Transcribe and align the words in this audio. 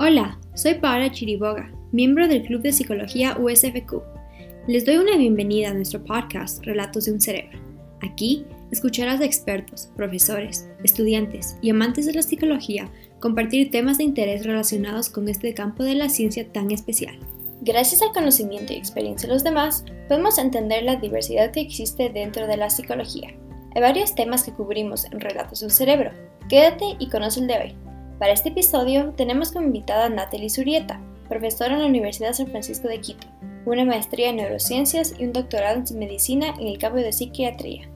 Hola, 0.00 0.38
soy 0.54 0.74
Paola 0.74 1.10
Chiriboga, 1.10 1.72
miembro 1.90 2.28
del 2.28 2.44
Club 2.44 2.62
de 2.62 2.72
Psicología 2.72 3.36
USFQ. 3.36 4.00
Les 4.68 4.86
doy 4.86 4.96
una 4.96 5.16
bienvenida 5.16 5.70
a 5.70 5.74
nuestro 5.74 6.04
podcast 6.04 6.64
Relatos 6.64 7.06
de 7.06 7.12
un 7.12 7.20
Cerebro. 7.20 7.58
Aquí 8.00 8.46
escucharás 8.70 9.20
a 9.20 9.24
expertos, 9.24 9.90
profesores, 9.96 10.68
estudiantes 10.84 11.56
y 11.62 11.70
amantes 11.70 12.06
de 12.06 12.12
la 12.12 12.22
psicología 12.22 12.88
compartir 13.18 13.72
temas 13.72 13.98
de 13.98 14.04
interés 14.04 14.46
relacionados 14.46 15.10
con 15.10 15.28
este 15.28 15.52
campo 15.52 15.82
de 15.82 15.96
la 15.96 16.08
ciencia 16.08 16.46
tan 16.52 16.70
especial. 16.70 17.18
Gracias 17.62 18.00
al 18.00 18.12
conocimiento 18.12 18.72
y 18.72 18.76
experiencia 18.76 19.26
de 19.26 19.34
los 19.34 19.42
demás, 19.42 19.84
podemos 20.06 20.38
entender 20.38 20.84
la 20.84 20.94
diversidad 20.94 21.50
que 21.50 21.60
existe 21.60 22.08
dentro 22.08 22.46
de 22.46 22.56
la 22.56 22.70
psicología. 22.70 23.34
Hay 23.74 23.82
varios 23.82 24.14
temas 24.14 24.44
que 24.44 24.52
cubrimos 24.52 25.06
en 25.06 25.18
Relatos 25.18 25.58
de 25.58 25.66
un 25.66 25.72
Cerebro. 25.72 26.12
Quédate 26.48 26.84
y 27.00 27.08
conoce 27.08 27.40
el 27.40 27.48
de 27.48 27.54
hoy. 27.54 27.87
Para 28.18 28.32
este 28.32 28.48
episodio 28.48 29.12
tenemos 29.16 29.52
como 29.52 29.66
invitada 29.66 30.06
a 30.06 30.08
Natalie 30.08 30.50
Zurieta, 30.50 31.00
profesora 31.28 31.74
en 31.74 31.82
la 31.82 31.86
Universidad 31.86 32.32
San 32.32 32.48
Francisco 32.48 32.88
de 32.88 33.00
Quito, 33.00 33.28
una 33.64 33.84
maestría 33.84 34.30
en 34.30 34.36
neurociencias 34.36 35.14
y 35.16 35.24
un 35.24 35.32
doctorado 35.32 35.80
en 35.88 35.98
medicina 35.98 36.48
en 36.58 36.66
el 36.66 36.78
campo 36.78 36.98
de 36.98 37.12
psiquiatría. 37.12 37.88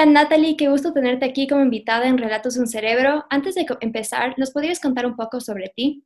Hola 0.00 0.12
Natalie, 0.12 0.56
qué 0.56 0.68
gusto 0.68 0.92
tenerte 0.92 1.24
aquí 1.24 1.48
como 1.48 1.60
invitada 1.60 2.06
en 2.06 2.18
Relatos 2.18 2.54
de 2.54 2.60
un 2.60 2.68
Cerebro. 2.68 3.24
Antes 3.30 3.56
de 3.56 3.66
empezar, 3.80 4.32
¿nos 4.38 4.52
podrías 4.52 4.78
contar 4.78 5.04
un 5.06 5.16
poco 5.16 5.40
sobre 5.40 5.72
ti? 5.74 6.04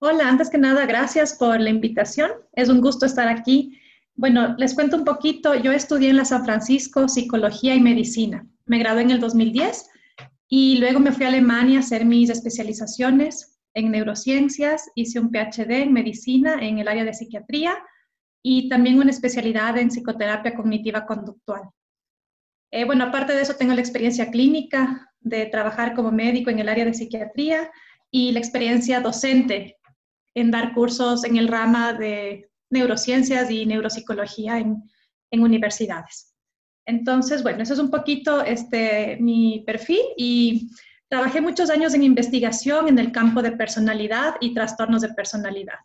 Hola, 0.00 0.28
antes 0.28 0.50
que 0.50 0.58
nada, 0.58 0.84
gracias 0.84 1.32
por 1.32 1.58
la 1.58 1.70
invitación. 1.70 2.30
Es 2.52 2.68
un 2.68 2.82
gusto 2.82 3.06
estar 3.06 3.26
aquí. 3.26 3.80
Bueno, 4.16 4.54
les 4.58 4.74
cuento 4.74 4.98
un 4.98 5.06
poquito. 5.06 5.54
Yo 5.54 5.72
estudié 5.72 6.10
en 6.10 6.18
la 6.18 6.26
San 6.26 6.44
Francisco 6.44 7.08
Psicología 7.08 7.74
y 7.74 7.80
Medicina. 7.80 8.46
Me 8.66 8.78
gradué 8.78 9.00
en 9.00 9.12
el 9.12 9.20
2010 9.20 9.88
y 10.48 10.76
luego 10.76 11.00
me 11.00 11.12
fui 11.12 11.24
a 11.24 11.28
Alemania 11.28 11.78
a 11.78 11.80
hacer 11.80 12.04
mis 12.04 12.28
especializaciones 12.28 13.62
en 13.72 13.92
neurociencias. 13.92 14.90
Hice 14.94 15.20
un 15.20 15.30
PhD 15.30 15.70
en 15.70 15.94
medicina 15.94 16.58
en 16.60 16.80
el 16.80 16.88
área 16.88 17.04
de 17.04 17.14
psiquiatría 17.14 17.78
y 18.42 18.68
también 18.68 18.98
una 18.98 19.10
especialidad 19.10 19.78
en 19.78 19.88
psicoterapia 19.88 20.54
cognitiva 20.54 21.06
conductual. 21.06 21.62
Eh, 22.74 22.84
bueno, 22.84 23.04
aparte 23.04 23.34
de 23.34 23.42
eso, 23.42 23.54
tengo 23.54 23.72
la 23.72 23.80
experiencia 23.80 24.32
clínica 24.32 25.08
de 25.20 25.46
trabajar 25.46 25.94
como 25.94 26.10
médico 26.10 26.50
en 26.50 26.58
el 26.58 26.68
área 26.68 26.84
de 26.84 26.92
psiquiatría 26.92 27.70
y 28.10 28.32
la 28.32 28.40
experiencia 28.40 29.00
docente 29.00 29.76
en 30.34 30.50
dar 30.50 30.74
cursos 30.74 31.22
en 31.22 31.36
el 31.36 31.46
rama 31.46 31.92
de 31.92 32.50
neurociencias 32.70 33.48
y 33.48 33.64
neuropsicología 33.64 34.58
en, 34.58 34.82
en 35.30 35.42
universidades. 35.44 36.34
Entonces, 36.84 37.44
bueno, 37.44 37.62
eso 37.62 37.74
es 37.74 37.78
un 37.78 37.92
poquito 37.92 38.42
este, 38.42 39.18
mi 39.20 39.62
perfil 39.64 40.02
y 40.16 40.68
trabajé 41.08 41.40
muchos 41.40 41.70
años 41.70 41.94
en 41.94 42.02
investigación 42.02 42.88
en 42.88 42.98
el 42.98 43.12
campo 43.12 43.40
de 43.40 43.52
personalidad 43.52 44.34
y 44.40 44.52
trastornos 44.52 45.02
de 45.02 45.14
personalidad. 45.14 45.78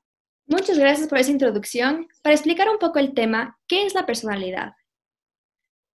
Muchas 0.48 0.80
gracias 0.80 1.08
por 1.08 1.20
esa 1.20 1.30
introducción. 1.30 2.08
Para 2.24 2.34
explicar 2.34 2.68
un 2.68 2.80
poco 2.80 2.98
el 2.98 3.14
tema, 3.14 3.60
¿qué 3.68 3.86
es 3.86 3.94
la 3.94 4.08
personalidad? 4.08 4.74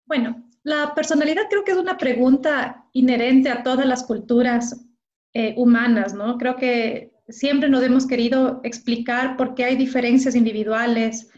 Bueno, 0.05 0.50
la 0.63 0.93
personalidad 0.93 1.43
creo 1.49 1.63
que 1.63 1.71
es 1.71 1.77
una 1.77 1.97
pregunta 1.97 2.85
inherente 2.93 3.49
a 3.49 3.63
todas 3.63 3.85
las 3.85 4.03
culturas 4.03 4.85
eh, 5.33 5.53
humanas, 5.57 6.13
¿no? 6.13 6.37
Creo 6.37 6.55
que 6.55 7.13
siempre 7.29 7.69
nos 7.69 7.83
hemos 7.83 8.05
querido 8.05 8.61
explicar 8.63 9.37
por 9.37 9.55
qué 9.55 9.65
hay 9.65 9.75
diferencias 9.75 10.35
individuales 10.35 11.29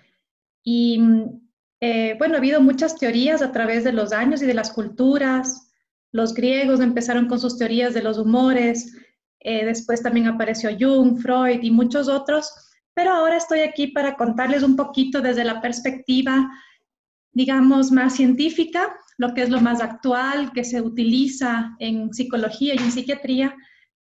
y, 0.63 1.00
eh, 1.79 2.16
bueno, 2.17 2.35
ha 2.35 2.38
habido 2.38 2.62
muchas 2.62 2.97
teorías 2.97 3.41
a 3.41 3.51
través 3.51 3.83
de 3.83 3.94
los 3.94 4.12
años 4.12 4.41
y 4.41 4.45
de 4.45 4.53
las 4.53 4.72
culturas. 4.72 5.72
Los 6.12 6.33
griegos 6.33 6.79
empezaron 6.79 7.28
con 7.28 7.39
sus 7.39 7.57
teorías 7.57 7.94
de 7.94 8.03
los 8.03 8.17
humores, 8.17 8.97
eh, 9.39 9.66
después 9.66 10.01
también 10.01 10.28
apareció 10.28 10.69
Jung, 10.78 11.19
Freud 11.19 11.62
y 11.62 11.72
muchos 11.72 12.07
otros, 12.07 12.51
pero 12.94 13.12
ahora 13.12 13.38
estoy 13.38 13.59
aquí 13.59 13.88
para 13.88 14.16
contarles 14.16 14.63
un 14.63 14.75
poquito 14.75 15.22
desde 15.22 15.44
la 15.44 15.62
perspectiva, 15.62 16.50
digamos, 17.31 17.91
más 17.91 18.16
científica 18.16 18.97
lo 19.18 19.34
que 19.34 19.44
es 19.44 19.50
lo 19.50 19.62
más 19.62 19.81
actual 19.81 20.51
que 20.53 20.63
se 20.63 20.81
utiliza 20.81 21.75
en 21.79 22.13
psicología 22.13 22.75
y 22.75 22.78
en 22.78 22.91
psiquiatría, 22.91 23.56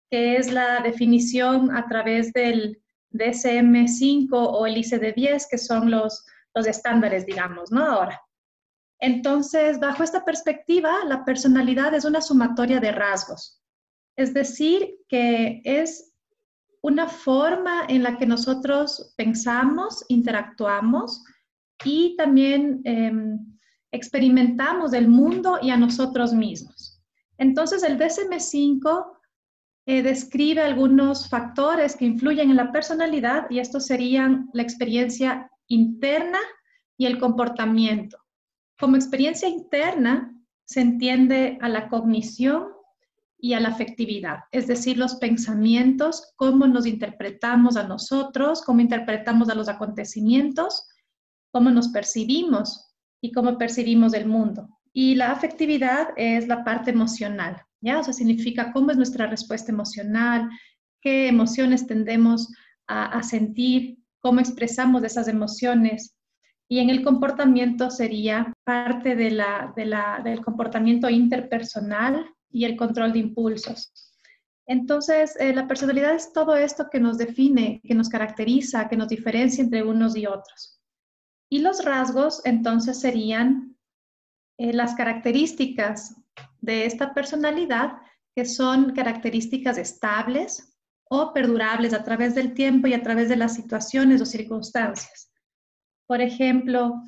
que 0.10 0.38
es 0.38 0.52
la 0.52 0.82
definición 0.82 1.76
a 1.76 1.88
través 1.88 2.34
del 2.34 2.82
DSM-5 3.14 4.30
o 4.32 4.66
el 4.66 4.76
ICD-10, 4.76 5.46
que 5.50 5.58
son 5.58 5.92
los, 5.92 6.26
los 6.56 6.68
estándares, 6.68 7.26
digamos, 7.26 7.72
¿no? 7.72 7.86
Ahora. 7.86 8.20
Entonces, 9.00 9.80
bajo 9.80 10.04
esta 10.04 10.24
perspectiva, 10.24 11.04
la 11.06 11.26
personalidad 11.26 11.94
es 11.96 12.06
una 12.06 12.22
sumatoria 12.22 12.80
de 12.80 12.92
rasgos, 12.92 13.60
es 14.16 14.34
decir, 14.34 14.96
que 15.10 15.62
es 15.64 16.14
una 16.84 17.08
forma 17.08 17.86
en 17.88 18.04
la 18.04 18.18
que 18.18 18.26
nosotros 18.26 19.14
pensamos, 19.18 20.06
interactuamos 20.08 21.24
y 21.84 22.16
también 22.16 22.82
em, 22.86 23.40
experimentamos 23.92 24.94
el 24.94 25.08
mundo 25.08 25.60
y 25.62 25.70
a 25.70 25.78
nosotros 25.78 26.34
mismos. 26.34 27.02
Entonces, 27.38 27.84
el 27.84 27.98
DSM-5 27.98 29.06
eh, 29.88 30.04
describe 30.04 30.62
algunos 30.62 31.28
factores 31.28 31.96
que 31.96 32.06
influyen 32.06 32.52
en 32.52 32.58
la 32.58 32.72
personalidad 32.72 33.48
y 33.50 33.60
estos 33.60 33.88
serían 33.88 34.50
la 34.54 34.62
experiencia 34.62 35.50
interna 35.68 36.40
y 36.98 37.08
el 37.08 37.20
comportamiento. 37.20 38.18
Como 38.80 38.96
experiencia 38.96 39.50
interna 39.50 40.36
se 40.66 40.82
entiende 40.82 41.58
a 41.62 41.70
la 41.70 41.90
cognición 41.90 42.68
y 43.38 43.54
a 43.54 43.60
la 43.60 43.70
afectividad, 43.70 44.42
es 44.52 44.68
decir, 44.68 45.00
los 45.00 45.16
pensamientos, 45.16 46.32
cómo 46.36 46.68
nos 46.68 46.86
interpretamos 46.86 47.76
a 47.76 47.88
nosotros, 47.88 48.62
cómo 48.62 48.82
interpretamos 48.82 49.50
a 49.50 49.56
los 49.56 49.68
acontecimientos, 49.68 50.88
cómo 51.52 51.72
nos 51.72 51.88
percibimos 51.88 52.91
y 53.22 53.32
cómo 53.32 53.58
percibimos 53.58 54.14
el 54.14 54.26
mundo. 54.26 54.68
Y 54.92 55.16
la 55.16 55.32
afectividad 55.32 56.10
es 56.18 56.48
la 56.48 56.64
parte 56.64 56.92
emocional, 56.92 57.62
¿ya? 57.80 58.00
O 58.00 58.04
sea, 58.04 58.14
significa 58.14 58.74
cómo 58.74 58.92
es 58.92 58.98
nuestra 58.98 59.28
respuesta 59.28 59.72
emocional, 59.72 60.50
qué 61.02 61.28
emociones 61.28 61.88
tendemos 61.88 62.50
a, 62.88 63.24
sentir, 63.24 64.00
cómo 64.20 64.42
expresamos 64.42 65.02
esas 65.04 65.30
emociones. 65.30 66.14
Y 66.68 66.80
en 66.80 66.90
el 66.90 67.04
comportamiento 67.04 67.90
sería 67.90 68.54
parte 68.66 69.16
de 69.16 69.32
la, 69.32 69.72
del 69.76 70.42
comportamiento 70.42 71.10
interpersonal 71.10 72.26
y 72.50 72.66
el 72.66 72.76
control 72.76 73.14
de 73.14 73.20
impulsos. 73.20 73.94
Entonces, 74.68 75.38
eh, 75.40 75.54
la 75.54 75.68
personalidad 75.68 76.16
es 76.16 76.34
todo 76.34 76.56
esto 76.56 76.88
que 76.92 77.00
nos 77.00 77.18
define, 77.18 77.82
que 77.84 77.96
nos 77.96 78.10
caracteriza, 78.10 78.90
que 78.90 78.98
nos 78.98 79.08
diferencia 79.08 79.64
entre 79.64 79.84
unos 79.84 80.18
y 80.18 80.26
otros. 80.26 80.81
Y 81.52 81.60
los 81.60 81.84
rasgos 81.84 82.42
entonces 82.46 83.02
serían 83.02 83.76
eh, 84.58 84.72
las 84.72 84.96
características 84.96 86.16
de 86.62 86.86
esta 86.86 87.14
personalidad, 87.14 87.98
que 88.34 88.46
son 88.46 88.94
características 88.94 89.78
estables 89.78 90.78
o 91.10 91.34
perdurables 91.34 91.94
a 91.94 92.06
través 92.06 92.36
del 92.36 92.54
tiempo 92.54 92.88
y 92.88 92.94
a 92.94 93.04
través 93.04 93.28
de 93.28 93.36
las 93.36 93.54
situaciones 93.54 94.22
o 94.22 94.26
circunstancias. 94.26 95.30
Por 96.08 96.22
ejemplo, 96.22 97.02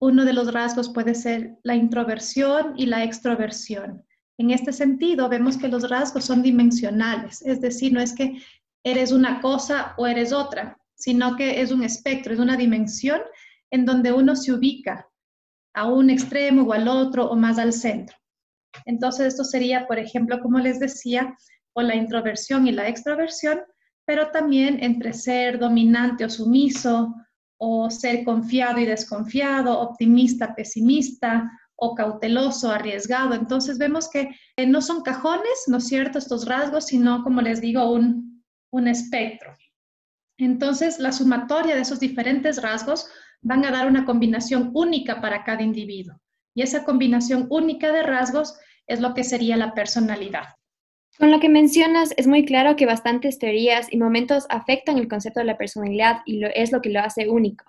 uno 0.00 0.24
de 0.24 0.32
los 0.32 0.52
rasgos 0.52 0.90
puede 0.90 1.16
ser 1.16 1.58
la 1.64 1.74
introversión 1.74 2.74
y 2.76 2.86
la 2.86 3.02
extroversión. 3.02 4.04
En 4.38 4.52
este 4.52 4.72
sentido, 4.72 5.28
vemos 5.28 5.56
que 5.56 5.66
los 5.66 5.90
rasgos 5.90 6.24
son 6.24 6.42
dimensionales, 6.42 7.42
es 7.42 7.60
decir, 7.60 7.92
no 7.92 8.00
es 8.00 8.12
que 8.12 8.40
eres 8.84 9.10
una 9.10 9.40
cosa 9.40 9.94
o 9.96 10.06
eres 10.06 10.32
otra, 10.32 10.78
sino 10.94 11.34
que 11.34 11.60
es 11.60 11.72
un 11.72 11.82
espectro, 11.82 12.32
es 12.32 12.38
una 12.38 12.56
dimensión 12.56 13.20
en 13.70 13.84
donde 13.84 14.12
uno 14.12 14.36
se 14.36 14.52
ubica 14.52 15.08
a 15.74 15.86
un 15.86 16.10
extremo 16.10 16.62
o 16.62 16.72
al 16.72 16.88
otro 16.88 17.30
o 17.30 17.36
más 17.36 17.58
al 17.58 17.72
centro. 17.72 18.16
Entonces, 18.84 19.28
esto 19.28 19.44
sería, 19.44 19.86
por 19.86 19.98
ejemplo, 19.98 20.40
como 20.40 20.58
les 20.58 20.78
decía, 20.78 21.36
o 21.74 21.82
la 21.82 21.94
introversión 21.94 22.66
y 22.66 22.72
la 22.72 22.88
extroversión, 22.88 23.60
pero 24.04 24.30
también 24.30 24.82
entre 24.82 25.12
ser 25.12 25.58
dominante 25.58 26.24
o 26.24 26.30
sumiso, 26.30 27.14
o 27.58 27.90
ser 27.90 28.24
confiado 28.24 28.78
y 28.78 28.86
desconfiado, 28.86 29.78
optimista, 29.80 30.54
pesimista, 30.54 31.50
o 31.76 31.94
cauteloso, 31.94 32.70
arriesgado. 32.70 33.34
Entonces 33.34 33.78
vemos 33.78 34.08
que 34.10 34.30
no 34.66 34.80
son 34.80 35.02
cajones, 35.02 35.64
¿no 35.68 35.76
es 35.78 35.86
cierto?, 35.86 36.18
estos 36.18 36.46
rasgos, 36.46 36.86
sino, 36.86 37.22
como 37.22 37.40
les 37.40 37.60
digo, 37.60 37.90
un, 37.92 38.44
un 38.72 38.88
espectro. 38.88 39.54
Entonces, 40.38 40.98
la 40.98 41.12
sumatoria 41.12 41.74
de 41.74 41.82
esos 41.82 42.00
diferentes 42.00 42.62
rasgos 42.62 43.08
van 43.42 43.64
a 43.64 43.70
dar 43.70 43.86
una 43.86 44.04
combinación 44.04 44.70
única 44.74 45.20
para 45.20 45.44
cada 45.44 45.62
individuo. 45.62 46.20
Y 46.54 46.62
esa 46.62 46.84
combinación 46.84 47.46
única 47.50 47.92
de 47.92 48.02
rasgos 48.02 48.58
es 48.86 49.00
lo 49.00 49.14
que 49.14 49.24
sería 49.24 49.56
la 49.56 49.74
personalidad. 49.74 50.56
Con 51.18 51.30
lo 51.30 51.40
que 51.40 51.48
mencionas, 51.48 52.14
es 52.16 52.26
muy 52.26 52.44
claro 52.44 52.76
que 52.76 52.86
bastantes 52.86 53.38
teorías 53.38 53.92
y 53.92 53.96
momentos 53.96 54.46
afectan 54.50 54.98
el 54.98 55.08
concepto 55.08 55.40
de 55.40 55.46
la 55.46 55.58
personalidad 55.58 56.20
y 56.26 56.38
lo, 56.38 56.48
es 56.48 56.70
lo 56.70 56.80
que 56.80 56.90
lo 56.90 57.00
hace 57.00 57.28
único. 57.28 57.64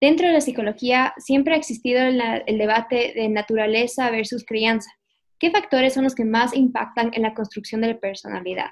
Dentro 0.00 0.26
de 0.26 0.34
la 0.34 0.40
psicología 0.40 1.14
siempre 1.16 1.54
ha 1.54 1.56
existido 1.56 2.00
el 2.02 2.58
debate 2.58 3.12
de 3.16 3.28
naturaleza 3.28 4.10
versus 4.10 4.44
crianza. 4.44 4.90
¿Qué 5.38 5.50
factores 5.50 5.94
son 5.94 6.04
los 6.04 6.14
que 6.14 6.24
más 6.24 6.54
impactan 6.54 7.10
en 7.14 7.22
la 7.22 7.34
construcción 7.34 7.80
de 7.80 7.88
la 7.88 7.98
personalidad? 7.98 8.70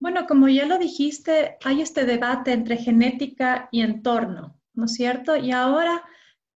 Bueno, 0.00 0.26
como 0.26 0.48
ya 0.48 0.66
lo 0.66 0.78
dijiste, 0.78 1.56
hay 1.64 1.82
este 1.82 2.06
debate 2.06 2.52
entre 2.52 2.76
genética 2.76 3.68
y 3.72 3.82
entorno, 3.82 4.57
¿no 4.78 4.84
es 4.84 4.94
cierto? 4.94 5.36
Y 5.36 5.50
ahora, 5.50 6.04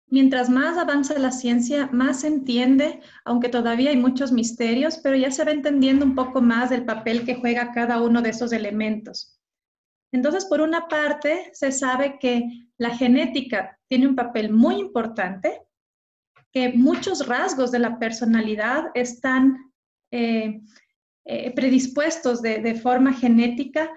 mientras 0.06 0.48
más 0.48 0.78
avanza 0.78 1.18
la 1.18 1.32
ciencia, 1.32 1.88
más 1.92 2.20
se 2.20 2.28
entiende, 2.28 3.00
aunque 3.24 3.48
todavía 3.48 3.90
hay 3.90 3.96
muchos 3.96 4.30
misterios, 4.30 4.98
pero 5.02 5.16
ya 5.16 5.32
se 5.32 5.44
va 5.44 5.50
entendiendo 5.50 6.06
un 6.06 6.14
poco 6.14 6.40
más 6.40 6.70
del 6.70 6.84
papel 6.84 7.24
que 7.26 7.34
juega 7.34 7.72
cada 7.72 8.00
uno 8.00 8.22
de 8.22 8.30
esos 8.30 8.52
elementos. 8.52 9.40
Entonces, 10.12 10.44
por 10.44 10.60
una 10.60 10.86
parte, 10.86 11.50
se 11.52 11.72
sabe 11.72 12.18
que 12.20 12.68
la 12.78 12.96
genética 12.96 13.78
tiene 13.88 14.06
un 14.06 14.14
papel 14.14 14.52
muy 14.52 14.76
importante, 14.76 15.62
que 16.52 16.72
muchos 16.74 17.26
rasgos 17.26 17.72
de 17.72 17.80
la 17.80 17.98
personalidad 17.98 18.84
están 18.94 19.72
eh, 20.12 20.60
eh, 21.24 21.50
predispuestos 21.54 22.40
de, 22.40 22.74
forma 22.76 23.14
genética, 23.14 23.90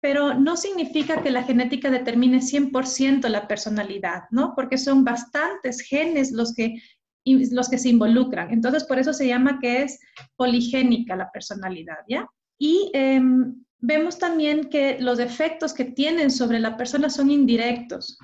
pero 0.00 0.34
no 0.34 0.56
significa 0.56 1.22
que 1.22 1.30
la 1.30 1.42
genética 1.42 1.90
determine 1.90 2.38
100% 2.38 3.28
la 3.28 3.46
personalidad, 3.46 4.24
¿no? 4.30 4.54
Porque 4.54 4.78
son 4.78 5.04
bastantes 5.04 5.82
genes 5.82 6.32
los 6.32 6.54
que, 6.54 6.82
los 7.24 7.68
que 7.68 7.78
se 7.78 7.90
involucran. 7.90 8.50
Entonces, 8.50 8.84
por 8.84 8.98
eso 8.98 9.12
se 9.12 9.26
llama 9.26 9.58
que 9.60 9.82
es 9.82 9.98
poligénica 10.36 11.16
la 11.16 11.30
personalidad, 11.30 11.98
¿ya? 12.08 12.26
Y 12.58 12.90
em, 12.94 13.62
vemos 13.78 14.18
también 14.18 14.70
que 14.70 14.98
los 15.00 15.18
efectos 15.18 15.74
que 15.74 15.84
tienen 15.84 16.30
sobre 16.30 16.60
la 16.60 16.76
persona 16.76 17.10
son 17.10 17.30
indirectos. 17.30 18.18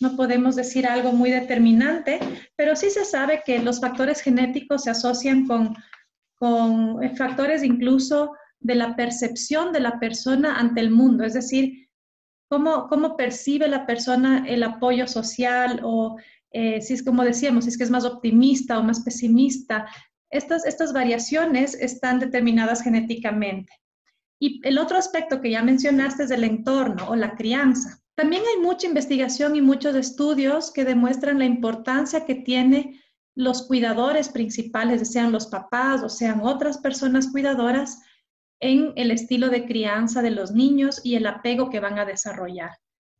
No 0.00 0.16
podemos 0.16 0.56
decir 0.56 0.86
algo 0.86 1.12
muy 1.12 1.30
determinante, 1.30 2.20
pero 2.56 2.76
sí 2.76 2.90
se 2.90 3.06
sabe 3.06 3.42
que 3.44 3.58
los 3.60 3.80
factores 3.80 4.20
genéticos 4.20 4.84
se 4.84 4.90
asocian 4.90 5.46
con 5.46 5.74
con 6.36 7.00
factores 7.16 7.62
incluso 7.62 8.32
de 8.66 8.74
la 8.74 8.96
percepción 8.96 9.72
de 9.72 9.80
la 9.80 9.98
persona 9.98 10.58
ante 10.58 10.80
el 10.80 10.90
mundo, 10.90 11.24
es 11.24 11.34
decir, 11.34 11.88
cómo, 12.48 12.88
cómo 12.88 13.16
percibe 13.16 13.68
la 13.68 13.86
persona 13.86 14.44
el 14.46 14.62
apoyo 14.62 15.06
social 15.06 15.80
o 15.82 16.16
eh, 16.50 16.80
si 16.80 16.94
es 16.94 17.02
como 17.02 17.22
decíamos, 17.24 17.64
si 17.64 17.70
es 17.70 17.78
que 17.78 17.84
es 17.84 17.90
más 17.90 18.04
optimista 18.04 18.78
o 18.78 18.82
más 18.82 19.00
pesimista. 19.00 19.86
Estas, 20.30 20.64
estas 20.64 20.92
variaciones 20.92 21.74
están 21.74 22.18
determinadas 22.18 22.82
genéticamente. 22.82 23.72
Y 24.40 24.60
el 24.66 24.78
otro 24.78 24.96
aspecto 24.96 25.40
que 25.40 25.50
ya 25.50 25.62
mencionaste 25.62 26.24
es 26.24 26.30
el 26.30 26.44
entorno 26.44 27.08
o 27.08 27.16
la 27.16 27.34
crianza. 27.34 28.00
También 28.14 28.42
hay 28.42 28.62
mucha 28.62 28.86
investigación 28.86 29.56
y 29.56 29.60
muchos 29.60 29.94
estudios 29.94 30.70
que 30.72 30.84
demuestran 30.84 31.38
la 31.38 31.44
importancia 31.44 32.24
que 32.24 32.34
tiene 32.34 33.02
los 33.34 33.66
cuidadores 33.66 34.30
principales, 34.30 35.10
sean 35.12 35.32
los 35.32 35.46
papás 35.48 36.02
o 36.02 36.08
sean 36.08 36.40
otras 36.42 36.78
personas 36.78 37.28
cuidadoras, 37.30 38.00
en 38.60 38.92
el 38.96 39.10
estilo 39.10 39.48
de 39.48 39.66
crianza 39.66 40.22
de 40.22 40.30
los 40.30 40.52
niños 40.52 41.00
y 41.04 41.16
el 41.16 41.26
apego 41.26 41.70
que 41.70 41.80
van 41.80 41.98
a 41.98 42.04
desarrollar. 42.04 42.70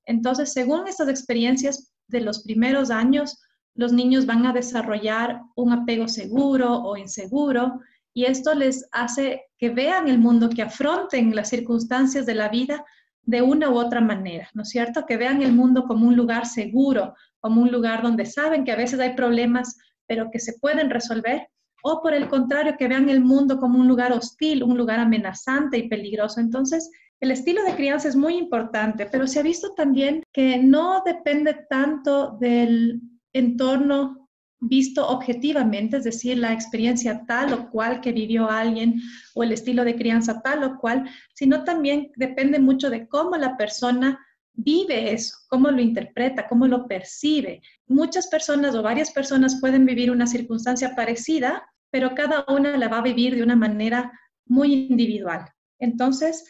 Entonces, 0.07 0.53
según 0.53 0.87
estas 0.87 1.09
experiencias 1.09 1.93
de 2.09 2.21
los 2.21 2.43
primeros 2.43 2.91
años, 2.91 3.43
los 3.75 3.93
niños 3.93 4.25
van 4.25 4.47
a 4.47 4.53
desarrollar 4.53 5.41
un 5.55 5.73
apego 5.73 6.09
seguro 6.09 6.83
o 6.83 6.97
inseguro 6.97 7.81
y 8.15 8.25
esto 8.25 8.55
les 8.55 8.89
hace 8.93 9.43
que 9.59 9.69
vean 9.69 10.09
el 10.09 10.19
mundo, 10.19 10.49
que 10.49 10.63
afronten 10.63 11.35
las 11.35 11.51
circunstancias 11.51 12.25
de 12.25 12.35
la 12.35 12.49
vida 12.49 12.83
de 13.23 13.43
una 13.43 13.69
u 13.71 13.77
otra 13.77 14.01
manera, 14.01 14.49
¿no 14.55 14.63
es 14.63 14.71
cierto? 14.71 15.05
Que 15.05 15.19
vean 15.19 15.43
el 15.43 15.53
mundo 15.53 15.85
como 15.85 16.07
un 16.07 16.17
lugar 16.17 16.47
seguro, 16.47 17.15
como 17.41 17.61
un 17.61 17.71
lugar 17.71 18.03
donde 18.03 18.25
saben 18.25 18.65
que 18.65 18.73
a 18.73 18.77
veces 18.77 19.01
hay 19.01 19.15
problemas, 19.15 19.77
pero 20.07 20.31
que 20.31 20.39
se 20.39 20.55
pueden 20.59 20.89
resolver, 20.89 21.49
o 21.89 22.03
por 22.03 22.15
el 22.15 22.29
contrario, 22.29 22.77
que 22.77 22.89
vean 22.89 23.09
el 23.09 23.21
mundo 23.21 23.59
como 23.61 23.79
un 23.79 23.87
lugar 23.87 24.13
hostil, 24.13 24.65
un 24.65 24.77
lugar 24.77 24.99
amenazante 24.99 25.79
y 25.79 25.89
peligroso. 25.89 26.41
Entonces, 26.41 26.91
el 27.21 27.31
estilo 27.31 27.63
de 27.63 27.77
crianza 27.77 28.09
es 28.09 28.17
muy 28.17 28.35
importante, 28.35 29.07
pero 29.07 29.29
se 29.29 29.39
ha 29.39 29.45
visto 29.45 29.73
también 29.73 30.25
que 30.33 30.59
no 30.59 31.05
depende 31.07 31.55
tanto 31.71 32.37
del 32.41 33.01
entorno 33.33 34.29
visto 34.59 35.07
objetivamente, 35.07 35.99
es 35.99 36.05
decir, 36.05 36.39
la 36.39 36.53
experiencia 36.53 37.25
tal 37.25 37.53
o 37.53 37.71
cual 37.71 38.01
que 38.01 38.11
vivió 38.11 38.51
alguien 38.51 39.01
o 39.37 39.45
el 39.45 39.53
estilo 39.53 39.85
de 39.85 39.95
crianza 39.95 40.41
tal 40.43 40.65
o 40.65 40.79
cual, 40.79 41.09
sino 41.35 41.63
también 41.63 42.11
depende 42.17 42.59
mucho 42.59 42.91
de 42.91 43.07
cómo 43.07 43.37
la 43.37 43.57
persona 43.57 44.19
vive 44.55 45.13
eso, 45.13 45.37
cómo 45.49 45.71
lo 45.71 45.81
interpreta, 45.81 46.49
cómo 46.49 46.67
lo 46.67 46.89
percibe. 46.89 47.63
Muchas 47.87 48.27
personas 48.27 48.75
o 48.75 48.83
varias 48.83 49.13
personas 49.13 49.61
pueden 49.61 49.85
vivir 49.85 50.11
una 50.11 50.27
circunstancia 50.27 50.97
parecida, 50.97 51.63
pero 51.91 52.15
cada 52.15 52.45
una 52.49 52.77
la 52.77 52.89
va 52.89 52.99
a 52.99 53.03
vivir 53.03 53.35
de 53.35 53.43
una 53.43 53.57
manera 53.57 54.13
muy 54.47 54.73
individual. 54.73 55.51
Entonces, 55.79 56.45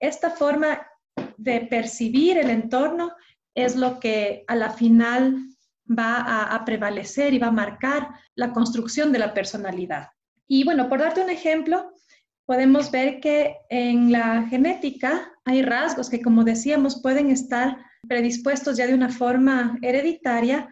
esta 0.00 0.30
forma 0.30 0.86
de 1.36 1.60
percibir 1.62 2.38
el 2.38 2.50
entorno 2.50 3.12
es 3.54 3.76
lo 3.76 3.98
que 3.98 4.44
a 4.46 4.54
la 4.54 4.70
final 4.70 5.36
va 5.86 6.16
a, 6.16 6.54
a, 6.54 6.64
prevalecer 6.64 7.34
y 7.34 7.38
va 7.38 7.48
a 7.48 7.52
marcar 7.52 8.08
la 8.34 8.52
construcción 8.52 9.10
de 9.12 9.18
la 9.18 9.34
personalidad. 9.34 10.08
Y 10.46 10.64
bueno, 10.64 10.88
por 10.88 11.00
darte 11.00 11.22
un 11.22 11.30
ejemplo, 11.30 11.92
podemos 12.46 12.90
ver 12.90 13.20
que 13.20 13.56
en 13.68 14.12
la 14.12 14.46
genética 14.48 15.32
hay 15.44 15.62
rasgos 15.62 16.08
que, 16.08 16.22
como 16.22 16.44
decíamos, 16.44 17.02
pueden 17.02 17.30
estar 17.30 17.78
predispuestos 18.06 18.76
ya 18.76 18.86
de 18.86 18.94
una 18.94 19.10
forma 19.10 19.78
hereditaria, 19.82 20.68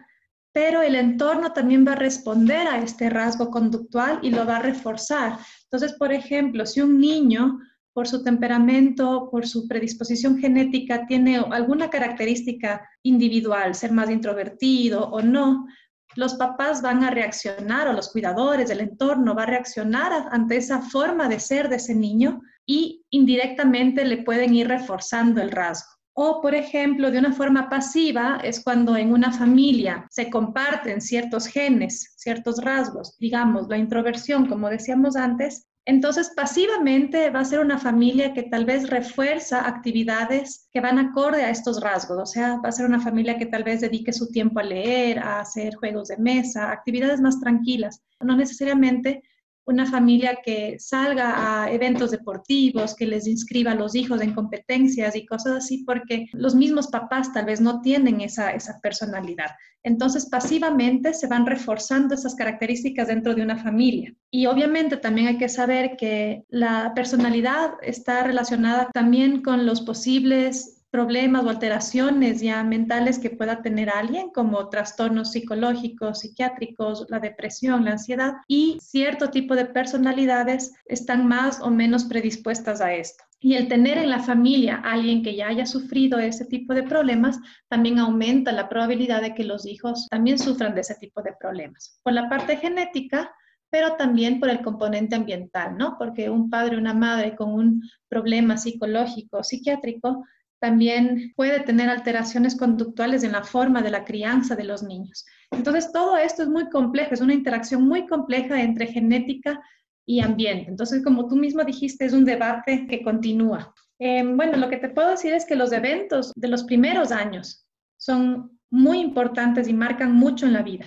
pero 0.57 0.81
el 0.81 0.95
entorno 0.95 1.53
también 1.53 1.85
va 1.87 1.91
a 1.91 1.97
responder 1.97 2.67
a 2.67 2.79
este 2.79 3.11
rasgo 3.11 3.51
conductual 3.51 4.17
y 4.23 4.31
lo 4.31 4.43
va 4.43 4.55
a 4.55 4.63
reforzar. 4.63 5.37
Entonces, 5.65 5.93
por 5.93 6.11
ejemplo, 6.11 6.65
si 6.65 6.81
un 6.81 6.99
niño, 6.99 7.59
por 7.93 8.07
su 8.07 8.23
temperamento, 8.23 9.29
por 9.29 9.45
su 9.45 9.67
predisposición 9.67 10.39
genética, 10.39 11.05
tiene 11.05 11.37
alguna 11.37 11.91
característica 11.91 12.89
individual, 13.03 13.75
ser 13.75 13.91
más 13.91 14.09
introvertido 14.09 15.07
o 15.11 15.21
no, 15.21 15.67
los 16.15 16.33
papás 16.33 16.81
van 16.81 17.03
a 17.03 17.11
reaccionar 17.11 17.87
o 17.87 17.93
los 17.93 18.11
cuidadores 18.11 18.67
del 18.67 18.79
entorno 18.79 19.35
va 19.35 19.43
a 19.43 19.51
reaccionar 19.57 20.11
ante 20.31 20.57
esa 20.57 20.81
forma 20.81 21.29
de 21.29 21.39
ser 21.39 21.69
de 21.69 21.75
ese 21.75 21.93
niño 21.93 22.41
y 22.65 23.05
indirectamente 23.11 24.03
le 24.05 24.23
pueden 24.23 24.55
ir 24.55 24.69
reforzando 24.69 25.39
el 25.39 25.51
rasgo. 25.51 25.96
O, 26.19 26.41
por 26.41 26.55
ejemplo, 26.55 27.11
de 27.11 27.19
una 27.19 27.31
forma 27.31 27.69
pasiva 27.69 28.39
es 28.43 28.63
cuando 28.63 28.97
en 28.97 29.13
una 29.13 29.31
familia 29.31 30.07
se 30.09 30.31
comparten 30.31 30.99
ciertos 30.99 31.45
genes, 31.45 32.15
ciertos 32.17 32.59
rasgos, 32.63 33.15
digamos, 33.19 33.67
la 33.69 33.77
introversión, 33.77 34.47
como 34.47 34.67
decíamos 34.67 35.15
antes, 35.15 35.67
entonces, 35.85 36.31
pasivamente 36.35 37.29
va 37.29 37.41
a 37.41 37.45
ser 37.45 37.59
una 37.59 37.77
familia 37.77 38.33
que 38.33 38.43
tal 38.43 38.65
vez 38.65 38.89
refuerza 38.89 39.67
actividades 39.67 40.67
que 40.73 40.81
van 40.81 40.97
acorde 40.97 41.43
a 41.43 41.51
estos 41.51 41.79
rasgos, 41.81 42.17
o 42.19 42.25
sea, 42.25 42.57
va 42.57 42.69
a 42.69 42.71
ser 42.71 42.87
una 42.87 42.99
familia 42.99 43.37
que 43.37 43.45
tal 43.45 43.63
vez 43.63 43.81
dedique 43.81 44.11
su 44.11 44.27
tiempo 44.31 44.59
a 44.59 44.63
leer, 44.63 45.19
a 45.19 45.39
hacer 45.39 45.75
juegos 45.75 46.07
de 46.07 46.17
mesa, 46.17 46.71
actividades 46.71 47.21
más 47.21 47.39
tranquilas, 47.39 48.01
no 48.19 48.35
necesariamente 48.35 49.21
una 49.67 49.85
familia 49.85 50.39
que 50.43 50.77
salga 50.79 51.63
a 51.63 51.71
eventos 51.71 52.11
deportivos, 52.11 52.95
que 52.95 53.05
les 53.05 53.27
inscriba 53.27 53.73
a 53.73 53.75
los 53.75 53.95
hijos 53.95 54.21
en 54.21 54.33
competencias 54.33 55.15
y 55.15 55.25
cosas 55.25 55.57
así, 55.57 55.83
porque 55.85 56.27
los 56.31 56.55
mismos 56.55 56.87
papás 56.87 57.33
tal 57.33 57.45
vez 57.45 57.59
no 57.59 57.81
tienen 57.81 58.21
esa, 58.21 58.51
esa 58.51 58.79
personalidad. 58.79 59.51
Entonces, 59.83 60.25
pasivamente 60.29 61.13
se 61.13 61.27
van 61.27 61.45
reforzando 61.45 62.15
esas 62.15 62.35
características 62.35 63.07
dentro 63.07 63.35
de 63.35 63.41
una 63.41 63.57
familia. 63.57 64.13
Y 64.31 64.45
obviamente 64.45 64.97
también 64.97 65.27
hay 65.27 65.37
que 65.37 65.49
saber 65.49 65.97
que 65.97 66.43
la 66.49 66.93
personalidad 66.95 67.71
está 67.81 68.23
relacionada 68.23 68.89
también 68.93 69.41
con 69.41 69.65
los 69.65 69.81
posibles 69.81 70.76
problemas 70.97 71.45
o 71.45 71.49
alteraciones 71.51 72.41
ya 72.41 72.63
mentales 72.63 73.19
que 73.19 73.29
pueda 73.29 73.61
tener 73.61 73.87
alguien, 73.87 74.31
como 74.31 74.67
trastornos 74.67 75.31
psicológicos, 75.31 76.21
psiquiátricos, 76.21 77.05
la 77.09 77.19
depresión, 77.19 77.85
la 77.85 77.91
ansiedad, 77.91 78.33
y 78.47 78.79
cierto 78.81 79.29
tipo 79.29 79.55
de 79.55 79.65
personalidades 79.65 80.73
están 80.87 81.27
más 81.27 81.61
o 81.61 81.69
menos 81.69 82.05
predispuestas 82.05 82.81
a 82.81 82.95
esto. 82.95 83.23
Y 83.39 83.53
el 83.53 83.67
tener 83.67 83.99
en 83.99 84.09
la 84.09 84.21
familia 84.21 84.81
a 84.83 84.93
alguien 84.93 85.21
que 85.21 85.35
ya 85.35 85.49
haya 85.49 85.67
sufrido 85.67 86.17
ese 86.17 86.45
tipo 86.45 86.73
de 86.73 86.81
problemas 86.81 87.39
también 87.67 87.99
aumenta 87.99 88.51
la 88.51 88.67
probabilidad 88.67 89.21
de 89.21 89.35
que 89.35 89.43
los 89.43 89.67
hijos 89.67 90.07
también 90.09 90.39
sufran 90.39 90.73
de 90.73 90.81
ese 90.81 90.95
tipo 90.95 91.21
de 91.21 91.35
problemas. 91.39 91.99
Por 92.01 92.13
la 92.13 92.27
parte 92.27 92.57
genética, 92.57 93.31
pero 93.69 93.97
también 93.97 94.39
por 94.39 94.49
el 94.49 94.63
componente 94.63 95.15
ambiental, 95.15 95.77
¿no? 95.77 95.95
Porque 95.99 96.31
un 96.31 96.49
padre 96.49 96.75
o 96.75 96.79
una 96.79 96.95
madre 96.95 97.35
con 97.35 97.53
un 97.53 97.83
problema 98.09 98.57
psicológico, 98.57 99.43
psiquiátrico, 99.43 100.25
también 100.59 101.33
puede 101.35 101.59
tener 101.59 101.89
alteraciones 101.89 102.55
conductuales 102.55 103.23
en 103.23 103.33
la 103.33 103.43
forma 103.43 103.81
de 103.81 103.91
la 103.91 104.05
crianza 104.05 104.55
de 104.55 104.63
los 104.63 104.83
niños. 104.83 105.25
Entonces, 105.51 105.91
todo 105.91 106.17
esto 106.17 106.43
es 106.43 106.49
muy 106.49 106.69
complejo, 106.69 107.13
es 107.13 107.21
una 107.21 107.33
interacción 107.33 107.83
muy 107.87 108.07
compleja 108.07 108.61
entre 108.61 108.87
genética 108.87 109.61
y 110.05 110.21
ambiente. 110.21 110.69
Entonces, 110.69 111.03
como 111.03 111.27
tú 111.27 111.35
mismo 111.35 111.63
dijiste, 111.63 112.05
es 112.05 112.13
un 112.13 112.25
debate 112.25 112.87
que 112.87 113.03
continúa. 113.03 113.73
Eh, 113.99 114.23
bueno, 114.23 114.57
lo 114.57 114.69
que 114.69 114.77
te 114.77 114.89
puedo 114.89 115.09
decir 115.09 115.33
es 115.33 115.45
que 115.45 115.55
los 115.55 115.71
eventos 115.71 116.31
de 116.35 116.47
los 116.47 116.63
primeros 116.63 117.11
años 117.11 117.67
son 117.97 118.59
muy 118.69 118.99
importantes 118.99 119.67
y 119.67 119.73
marcan 119.73 120.13
mucho 120.13 120.45
en 120.45 120.53
la 120.53 120.61
vida. 120.61 120.85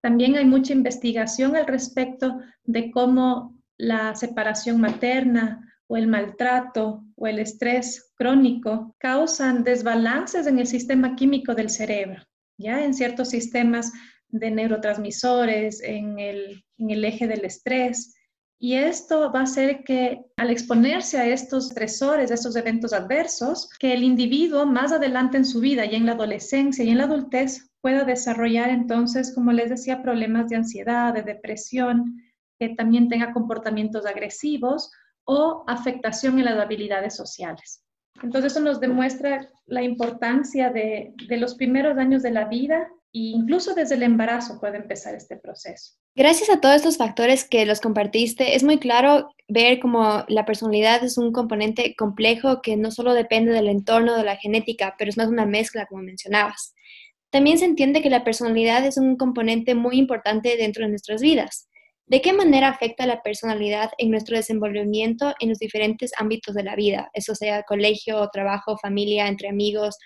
También 0.00 0.36
hay 0.36 0.44
mucha 0.44 0.72
investigación 0.72 1.56
al 1.56 1.66
respecto 1.66 2.40
de 2.64 2.90
cómo 2.90 3.56
la 3.76 4.14
separación 4.14 4.80
materna 4.80 5.71
o 5.92 5.96
el 5.98 6.06
maltrato 6.06 7.04
o 7.16 7.26
el 7.26 7.38
estrés 7.38 8.14
crónico 8.14 8.96
causan 8.98 9.62
desbalances 9.62 10.46
en 10.46 10.58
el 10.58 10.66
sistema 10.66 11.14
químico 11.16 11.54
del 11.54 11.68
cerebro, 11.68 12.22
ya 12.56 12.82
en 12.82 12.94
ciertos 12.94 13.28
sistemas 13.28 13.92
de 14.30 14.50
neurotransmisores, 14.50 15.82
en 15.82 16.18
el, 16.18 16.64
en 16.78 16.90
el 16.92 17.04
eje 17.04 17.28
del 17.28 17.44
estrés. 17.44 18.14
Y 18.58 18.76
esto 18.76 19.30
va 19.30 19.40
a 19.40 19.42
hacer 19.42 19.84
que 19.84 20.22
al 20.38 20.48
exponerse 20.48 21.18
a 21.18 21.26
estos 21.26 21.68
estresores, 21.68 22.30
a 22.30 22.34
estos 22.34 22.56
eventos 22.56 22.94
adversos, 22.94 23.68
que 23.78 23.92
el 23.92 24.02
individuo 24.02 24.64
más 24.64 24.92
adelante 24.92 25.36
en 25.36 25.44
su 25.44 25.60
vida 25.60 25.84
y 25.84 25.94
en 25.94 26.06
la 26.06 26.12
adolescencia 26.12 26.82
y 26.82 26.88
en 26.88 26.98
la 26.98 27.04
adultez 27.04 27.70
pueda 27.82 28.04
desarrollar 28.04 28.70
entonces, 28.70 29.34
como 29.34 29.52
les 29.52 29.68
decía, 29.68 30.02
problemas 30.02 30.48
de 30.48 30.56
ansiedad, 30.56 31.12
de 31.12 31.20
depresión, 31.20 32.16
que 32.58 32.70
también 32.70 33.10
tenga 33.10 33.34
comportamientos 33.34 34.06
agresivos 34.06 34.90
o 35.24 35.64
afectación 35.66 36.38
en 36.38 36.46
las 36.46 36.58
habilidades 36.58 37.16
sociales. 37.16 37.84
Entonces, 38.22 38.52
eso 38.52 38.60
nos 38.60 38.80
demuestra 38.80 39.48
la 39.66 39.82
importancia 39.82 40.70
de, 40.70 41.14
los 41.30 41.54
primeros 41.54 41.96
años 41.98 42.22
de 42.22 42.30
la 42.30 42.46
vida 42.46 42.88
e 43.14 43.34
incluso 43.36 43.74
desde 43.74 43.94
el 43.94 44.02
embarazo 44.02 44.58
puede 44.60 44.78
empezar 44.78 45.14
este 45.14 45.36
proceso. 45.36 45.94
Gracias 46.14 46.50
a 46.50 46.60
todos 46.60 46.76
estos 46.76 46.98
factores 46.98 47.48
que 47.48 47.64
los 47.64 47.80
compartiste, 47.80 48.54
es 48.54 48.64
muy 48.64 48.78
claro 48.78 49.30
ver 49.48 49.80
cómo 49.80 50.24
la 50.28 50.44
personalidad 50.44 51.02
es 51.02 51.16
un 51.16 51.32
componente 51.32 51.94
complejo 51.96 52.60
que 52.60 52.76
no 52.76 52.90
solo 52.90 53.14
depende 53.14 53.52
del 53.52 53.68
entorno, 53.68 54.16
de 54.16 54.24
la 54.24 54.36
genética, 54.36 54.94
pero 54.98 55.08
es 55.08 55.16
más 55.16 55.28
una 55.28 55.46
mezcla, 55.46 55.86
como 55.86 56.02
mencionabas. 56.02 56.74
También 57.30 57.58
se 57.58 57.64
entiende 57.64 58.02
que 58.02 58.10
la 58.10 58.24
personalidad 58.24 58.84
es 58.84 58.98
un 58.98 59.16
componente 59.16 59.74
muy 59.74 59.96
importante 59.96 60.56
dentro 60.58 60.84
de 60.84 60.90
nuestras 60.90 61.22
vidas. 61.22 61.68
¿De 62.12 62.20
qué 62.20 62.34
manera 62.34 62.68
afecta 62.68 63.06
la 63.06 63.22
personalidad 63.22 63.90
en 63.96 64.10
nuestro 64.10 64.36
desenvolvimiento 64.36 65.32
en 65.40 65.48
los 65.48 65.58
diferentes 65.58 66.12
ámbitos 66.18 66.54
de 66.54 66.62
la 66.62 66.76
vida? 66.76 67.10
Eso 67.14 67.34
sea 67.34 67.62
colegio, 67.62 68.28
trabajo, 68.30 68.76
familia, 68.76 69.28
entre 69.28 69.48
amigos. 69.48 69.96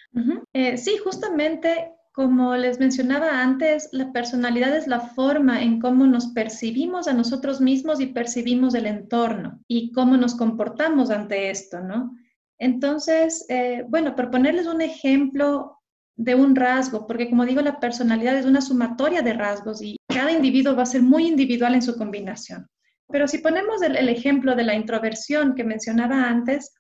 Eh, 0.53 0.77
sí, 0.77 0.99
justamente 0.99 1.91
como 2.13 2.55
les 2.55 2.79
mencionaba 2.79 3.43
antes, 3.43 3.89
la 3.91 4.13
personalidad 4.13 4.77
es 4.77 4.87
la 4.87 5.01
forma 5.01 5.65
en 5.65 5.81
cómo 5.81 6.07
nos 6.07 6.29
percibimos 6.29 7.09
a 7.09 7.13
nosotros 7.13 7.61
mismos 7.61 8.01
y 8.01 8.07
percibimos 8.07 8.77
el 8.77 8.87
entorno 8.87 9.59
y 9.67 9.91
cómo 9.91 10.17
nos 10.17 10.37
comportamos 10.37 11.11
ante 11.11 11.51
esto, 11.51 11.81
¿no? 11.81 12.17
Entonces, 12.61 13.45
eh, 13.49 13.85
bueno, 13.89 14.15
por 14.15 14.31
ponerles 14.31 14.69
un 14.69 14.81
ejemplo 14.81 15.76
de 16.17 16.35
un 16.35 16.57
rasgo, 16.57 17.07
porque 17.07 17.29
como 17.29 17.45
digo, 17.45 17.61
la 17.61 17.79
personalidad 17.79 18.37
es 18.37 18.47
una 18.47 18.61
sumatoria 18.61 19.23
de 19.23 19.35
rasgos 19.35 19.83
y 19.83 19.97
cada 20.09 20.33
individuo 20.33 20.75
va 20.75 20.83
a 20.83 20.87
ser 20.87 21.03
muy 21.03 21.27
individual 21.27 21.75
en 21.75 21.83
su 21.83 21.97
combinación. 21.97 22.67
Pero 23.09 23.29
si 23.29 23.39
ponemos 23.39 23.83
el, 23.83 24.09
ejemplo 24.09 24.57
de 24.57 24.65
la 24.65 24.75
introversión 24.75 25.55
que 25.55 25.63
mencionaba 25.63 26.25
antes, 26.25 26.75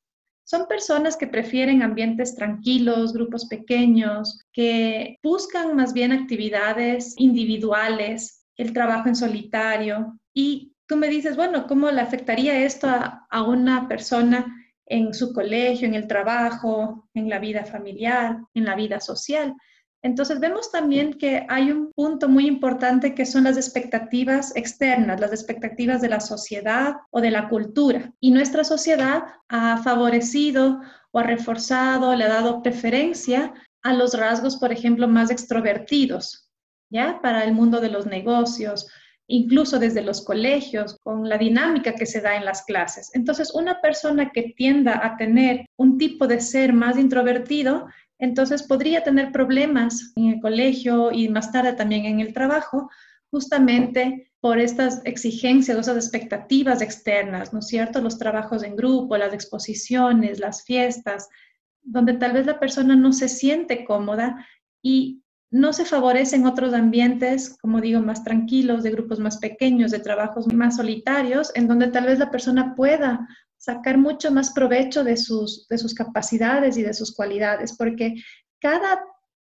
son 0.45 0.67
personas 0.67 1.17
que 1.17 1.27
prefieren 1.27 1.83
ambientes 1.83 2.35
tranquilos, 2.35 3.13
grupos 3.13 3.47
pequeños, 3.47 4.41
que 4.53 5.19
buscan 5.23 5.77
más 5.77 5.93
bien 5.93 6.13
actividades 6.13 7.15
individuales, 7.17 8.45
el 8.57 8.73
trabajo 8.73 9.09
en 9.09 9.17
solitario. 9.17 10.19
Y 10.33 10.73
tú 10.87 10.97
me 10.97 11.09
dices, 11.09 11.37
bueno, 11.37 11.67
¿cómo 11.67 11.91
le 11.91 12.01
afectaría 12.01 12.65
esto 12.65 12.89
a, 12.89 13.43
una 13.43 13.89
persona 13.89 14.47
en 14.87 15.13
su 15.13 15.33
colegio, 15.33 15.87
en 15.87 15.95
el 15.95 16.07
trabajo, 16.07 17.09
en 17.15 17.29
la 17.29 17.39
vida 17.39 17.65
familiar, 17.65 18.39
en 18.55 18.65
la 18.65 18.75
vida 18.75 19.01
social. 19.01 19.55
Entonces 20.03 20.39
vemos 20.39 20.71
también 20.71 21.15
que 21.15 21.45
hay 21.49 21.73
un 21.73 21.93
punto 21.93 22.29
muy 22.29 22.47
importante 22.47 23.15
que 23.15 23.27
son 23.27 23.45
las 23.45 23.57
expectativas 23.57 24.55
externas, 24.55 25.19
las 25.19 25.33
expectativas 25.33 26.01
de 26.01 26.09
la 26.09 26.21
sociedad 26.21 26.95
o 27.11 27.21
de 27.21 27.33
la 27.33 27.49
cultura. 27.49 28.13
Y 28.21 28.31
nuestra 28.31 28.63
sociedad 28.63 29.25
ha 29.49 29.79
favorecido 29.79 30.81
o 31.11 31.19
ha 31.19 31.25
reforzado, 31.25 32.15
le 32.15 32.25
ha 32.25 32.29
dado 32.29 32.63
preferencia 32.63 33.53
a 33.83 33.95
los 33.95 34.15
rasgos, 34.15 34.57
por 34.57 34.73
ejemplo, 34.73 35.09
más 35.09 35.31
extrovertidos, 35.31 36.51
¿ya? 36.89 37.21
Para 37.21 37.43
el 37.45 37.53
mundo 37.53 37.81
de 37.81 37.91
los 37.91 38.07
negocios, 38.07 38.87
incluso 39.29 39.79
desde 39.79 40.03
los 40.03 40.25
colegios, 40.25 40.99
con 41.03 41.29
la 41.29 41.39
dinámica 41.39 41.95
que 41.95 42.07
se 42.07 42.21
da 42.21 42.37
en 42.37 42.45
las 42.45 42.63
clases. 42.63 43.11
Entonces, 43.15 43.53
una 43.55 43.81
persona 43.81 44.31
que 44.31 44.55
tienda 44.57 45.01
a 45.05 45.17
tener 45.17 45.67
un 45.77 45.99
tipo 45.99 46.27
de 46.27 46.41
ser 46.41 46.73
más 46.73 46.99
introvertido, 46.99 47.87
entonces 48.19 48.63
podría 48.63 49.03
tener 49.03 49.33
problemas 49.33 50.13
en 50.17 50.27
el 50.27 50.41
colegio 50.41 51.13
y 51.13 51.29
más 51.29 51.53
tarde 51.53 51.73
también 51.73 52.07
en 52.07 52.21
el 52.21 52.33
trabajo, 52.33 52.89
justamente 53.31 54.31
por 54.41 54.59
estas 54.59 55.03
exigencias, 55.05 55.77
esas 55.77 55.97
expectativas 55.97 56.81
externas, 56.81 57.53
¿no 57.53 57.59
es 57.59 57.67
cierto? 57.67 58.01
Los 58.01 58.19
trabajos 58.19 58.63
en 58.63 58.77
grupo, 58.77 59.17
las 59.17 59.35
exposiciones, 59.35 60.39
las 60.39 60.65
fiestas, 60.65 61.29
donde 61.83 62.15
tal 62.15 62.33
vez 62.33 62.47
la 62.47 62.61
persona 62.61 62.95
no 62.95 63.13
se 63.13 63.29
siente 63.29 63.85
cómoda 63.85 64.47
y 64.83 65.23
no 65.51 65.73
se 65.73 65.85
favorecen 65.85 66.47
otros 66.47 66.75
ambientes, 66.75 67.57
como 67.61 67.81
digo, 67.81 68.01
más 68.01 68.25
tranquilos, 68.25 68.83
de 68.83 68.91
grupos 68.91 69.21
más 69.21 69.39
pequeños, 69.39 69.91
de 69.91 70.01
trabajos 70.01 70.53
más 70.53 70.77
solitarios, 70.77 71.53
en 71.55 71.69
donde 71.69 71.89
tal 71.89 72.07
vez 72.07 72.19
la 72.19 72.31
persona 72.31 72.75
pueda 72.75 73.27
sacar 73.57 73.99
mucho 73.99 74.31
más 74.31 74.53
provecho 74.53 75.05
de 75.05 75.17
sus, 75.17 75.67
de 75.69 75.79
sus 75.79 75.95
capacidades 75.95 76.77
y 76.77 76.83
de 76.83 76.95
sus 76.95 77.15
cualidades, 77.15 77.77
porque 77.77 78.15
cada 78.61 79.01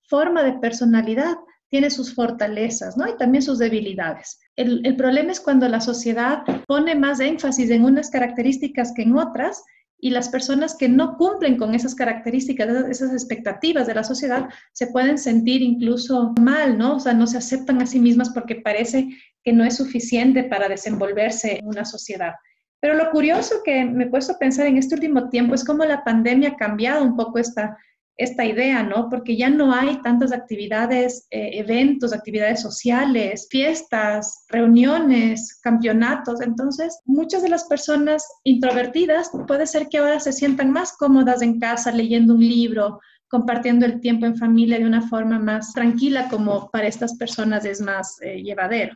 forma 0.08 0.42
de 0.42 0.54
personalidad 0.54 1.37
tiene 1.68 1.90
sus 1.90 2.14
fortalezas, 2.14 2.96
¿no? 2.96 3.08
Y 3.08 3.16
también 3.16 3.42
sus 3.42 3.58
debilidades. 3.58 4.38
El, 4.54 4.87
el 4.87 4.96
problema 4.96 5.32
es 5.32 5.40
cuando 5.40 5.68
la 5.68 5.80
sociedad 5.80 6.42
pone 6.66 6.94
más 6.94 7.18
énfasis 7.18 7.70
en 7.70 7.84
unas 7.84 8.11
características 8.11 8.92
que 8.94 9.02
en 9.02 9.16
otras 9.16 9.64
y 9.99 10.11
las 10.11 10.29
personas 10.29 10.77
que 10.77 10.89
no 10.89 11.17
cumplen 11.17 11.57
con 11.57 11.75
esas 11.75 11.95
características, 11.95 12.69
esas 12.91 13.13
expectativas 13.13 13.87
de 13.87 13.95
la 13.95 14.05
sociedad, 14.05 14.49
se 14.73 14.89
pueden 14.89 15.19
sentir 15.19 15.63
incluso 15.63 16.35
mal, 16.41 16.77
¿no? 16.77 16.97
O 16.97 17.01
sea, 17.01 17.15
no 17.15 17.27
se 17.27 17.39
aceptan 17.39 17.81
a 17.81 17.87
sí 17.87 17.99
mismas 17.99 18.31
porque 18.31 18.57
parece 18.57 19.09
que 19.43 19.53
no 19.53 19.65
es 19.65 19.77
suficiente 19.77 20.45
para 20.45 20.69
desenvolverse 20.69 21.59
en 21.59 21.67
una 21.67 21.85
sociedad. 21.85 22.35
Pero 22.81 22.95
lo 22.95 23.11
curioso 23.11 23.63
que 23.65 23.85
me 23.85 24.05
he 24.05 24.09
puesto 24.09 24.35
a 24.35 24.39
pensar 24.39 24.67
en 24.67 24.77
este 24.77 24.95
último 24.95 25.31
tiempo 25.31 25.55
es 25.55 25.65
cómo 25.65 25.85
la 25.85 26.05
pandemia 26.05 26.51
ha 26.51 26.57
cambiado 26.57 27.03
un 27.03 27.17
poco 27.17 27.39
esta, 27.39 27.79
esta 28.16 28.44
idea, 28.44 28.83
¿no? 28.83 29.09
Porque 29.09 29.37
ya 29.37 29.50
no 29.50 29.73
hay 29.73 30.00
tantas 30.02 30.33
actividades, 30.33 31.26
eh, 31.30 31.50
eventos, 31.54 32.12
actividades 32.12 32.62
sociales, 32.62 33.49
fiestas, 33.50 34.44
reuniones, 34.49 35.59
campeonatos. 35.62 36.40
Entonces, 36.40 37.00
muchas 37.04 37.42
de 37.42 37.49
las 37.49 37.64
personas 37.64 38.25
introvertidas 38.44 39.30
puede 39.49 39.66
ser 39.66 39.88
que 39.88 39.99
ahora 39.99 40.21
se 40.21 40.33
sientan 40.33 40.71
más 40.71 40.97
cómodas 40.97 41.42
en 41.42 41.59
casa 41.59 41.90
leyendo 41.90 42.35
un 42.35 42.40
libro, 42.40 43.00
compartiendo 43.28 43.85
el 43.85 44.00
tiempo 44.00 44.26
en 44.26 44.37
familia 44.37 44.78
de 44.78 44.87
una 44.87 45.09
forma 45.09 45.40
más 45.40 45.73
tranquila, 45.73 46.28
como 46.28 46.71
para 46.71 46.87
estas 46.87 47.16
personas 47.16 47.64
es 47.64 47.80
más 47.80 48.21
eh, 48.23 48.42
llevadero. 48.42 48.94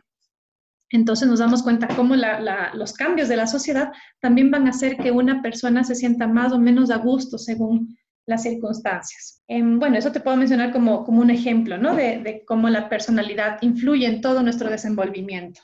Entonces 0.91 1.27
nos 1.27 1.39
damos 1.39 1.61
cuenta 1.61 1.87
cómo 1.95 2.15
los 2.73 2.93
cambios 2.93 3.27
de 3.27 3.35
la 3.35 3.45
sociedad 3.45 3.91
también 4.21 4.49
van 4.49 4.65
a 4.65 4.71
hacer 4.71 4.97
que 4.97 5.11
una 5.11 5.41
persona 5.41 5.83
se 5.83 5.93
sienta 5.93 6.27
más 6.27 6.51
o 6.51 6.57
menos 6.57 6.89
a 6.89 6.97
gusto 6.97 7.37
según 7.37 7.95
las 8.29 8.43
circunstancias. 8.43 9.41
Em, 9.47 9.79
bueno, 9.79 9.97
eso 9.97 10.11
te 10.11 10.19
puedo 10.19 10.37
mencionar 10.37 10.71
como, 10.71 11.03
como 11.03 11.21
un 11.21 11.31
ejemplo, 11.31 11.77
¿no? 11.77 11.95
De, 11.95 12.19
de, 12.19 12.45
cómo 12.45 12.69
la 12.69 12.87
personalidad 12.87 13.57
influye 13.61 14.05
en 14.05 14.21
todo 14.21 14.43
nuestro 14.43 14.69
desenvolvimiento. 14.69 15.61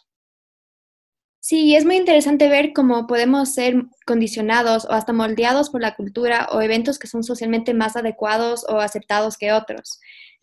Sí, 1.40 1.76
es 1.76 1.86
muy 1.86 1.98
interesante 1.98 2.50
ver 2.50 2.74
cómo 2.74 3.06
podemos 3.06 3.54
ser 3.54 3.76
condicionados 4.08 4.86
o 4.86 4.94
hasta 4.94 5.14
moldeados 5.14 5.70
por 5.70 5.82
la 5.82 5.96
cultura 5.96 6.48
o 6.52 6.60
eventos 6.60 6.98
que 6.98 7.08
son 7.08 7.24
socialmente 7.24 7.76
más 7.76 7.96
adecuados 7.96 8.66
o 8.68 8.80
aceptados 8.80 9.38
que 9.38 9.54
otros. 9.54 10.00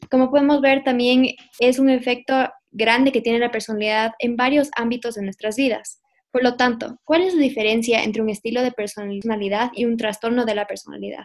Como 0.09 0.31
podemos 0.31 0.61
ver, 0.61 0.85
también 0.85 1.27
es 1.59 1.81
un 1.81 1.91
efecto 1.91 2.49
grande 2.71 3.11
que 3.11 3.21
tiene 3.21 3.41
la 3.41 3.51
personalidad 3.51 4.13
en 4.21 4.37
varios 4.37 4.71
ámbitos 4.77 5.17
de 5.17 5.23
nuestras 5.23 5.57
vidas. 5.57 6.01
Por 6.31 6.45
lo 6.45 6.57
tanto, 6.57 6.99
¿cuál 7.05 7.23
es 7.23 7.35
la 7.35 7.43
diferencia 7.43 8.05
entre 8.05 8.23
un 8.23 8.31
estilo 8.31 8.63
de 8.63 8.71
personalidad 8.71 9.73
y 9.75 9.85
un 9.85 9.97
trastorno 9.97 10.45
de 10.45 10.55
la 10.55 10.67
personalidad? 10.67 11.25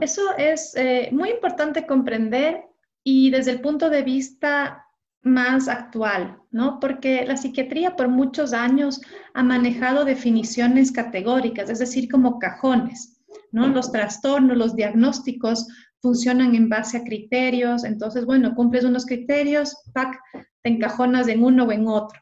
Eso 0.00 0.22
es 0.36 0.74
eh, 0.76 1.08
muy 1.12 1.30
importante 1.30 1.86
comprender 1.86 2.64
y 3.04 3.30
desde 3.30 3.52
el 3.52 3.60
punto 3.60 3.90
de 3.90 4.02
vista 4.02 4.84
más 5.22 5.68
actual, 5.68 6.38
¿no? 6.50 6.78
Porque 6.80 7.24
la 7.26 7.36
psiquiatría 7.36 7.96
por 7.96 8.08
muchos 8.08 8.52
años 8.52 9.00
ha 9.32 9.42
manejado 9.42 10.04
definiciones 10.04 10.92
categóricas, 10.92 11.70
es 11.70 11.78
decir, 11.78 12.10
como 12.10 12.38
cajones, 12.38 13.22
¿no? 13.50 13.66
Los 13.68 13.90
trastornos, 13.90 14.56
los 14.56 14.76
diagnósticos 14.76 15.66
funcionan 16.02 16.54
en 16.54 16.68
base 16.68 16.98
a 16.98 17.04
criterios, 17.04 17.84
entonces, 17.84 18.26
bueno, 18.26 18.54
cumples 18.54 18.84
unos 18.84 19.06
criterios, 19.06 19.74
¡pac!, 19.94 20.20
te 20.62 20.70
encajonas 20.70 21.28
en 21.28 21.42
uno 21.42 21.64
o 21.64 21.72
en 21.72 21.88
otro. 21.88 22.20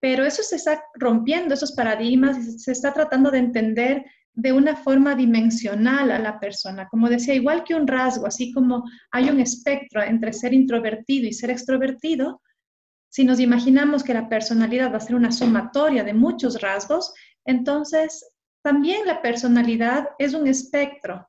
Pero 0.00 0.24
eso 0.24 0.42
se 0.42 0.56
está 0.56 0.82
rompiendo, 0.94 1.52
esos 1.52 1.72
paradigmas, 1.72 2.62
se 2.62 2.72
está 2.72 2.94
tratando 2.94 3.30
de 3.30 3.38
entender 3.38 4.06
de 4.34 4.52
una 4.52 4.76
forma 4.76 5.14
dimensional 5.14 6.10
a 6.10 6.18
la 6.18 6.38
persona. 6.38 6.88
Como 6.88 7.08
decía, 7.08 7.34
igual 7.34 7.64
que 7.64 7.74
un 7.74 7.86
rasgo, 7.86 8.26
así 8.26 8.52
como 8.52 8.84
hay 9.10 9.28
un 9.28 9.40
espectro 9.40 10.02
entre 10.02 10.32
ser 10.32 10.54
introvertido 10.54 11.26
y 11.26 11.32
ser 11.32 11.50
extrovertido, 11.50 12.40
si 13.10 13.24
nos 13.24 13.40
imaginamos 13.40 14.04
que 14.04 14.14
la 14.14 14.28
personalidad 14.28 14.92
va 14.92 14.98
a 14.98 15.00
ser 15.00 15.16
una 15.16 15.32
sumatoria 15.32 16.04
de 16.04 16.14
muchos 16.14 16.60
rasgos, 16.60 17.12
entonces 17.44 18.24
también 18.62 19.04
la 19.06 19.20
personalidad 19.20 20.10
es 20.18 20.32
un 20.32 20.46
espectro, 20.46 21.28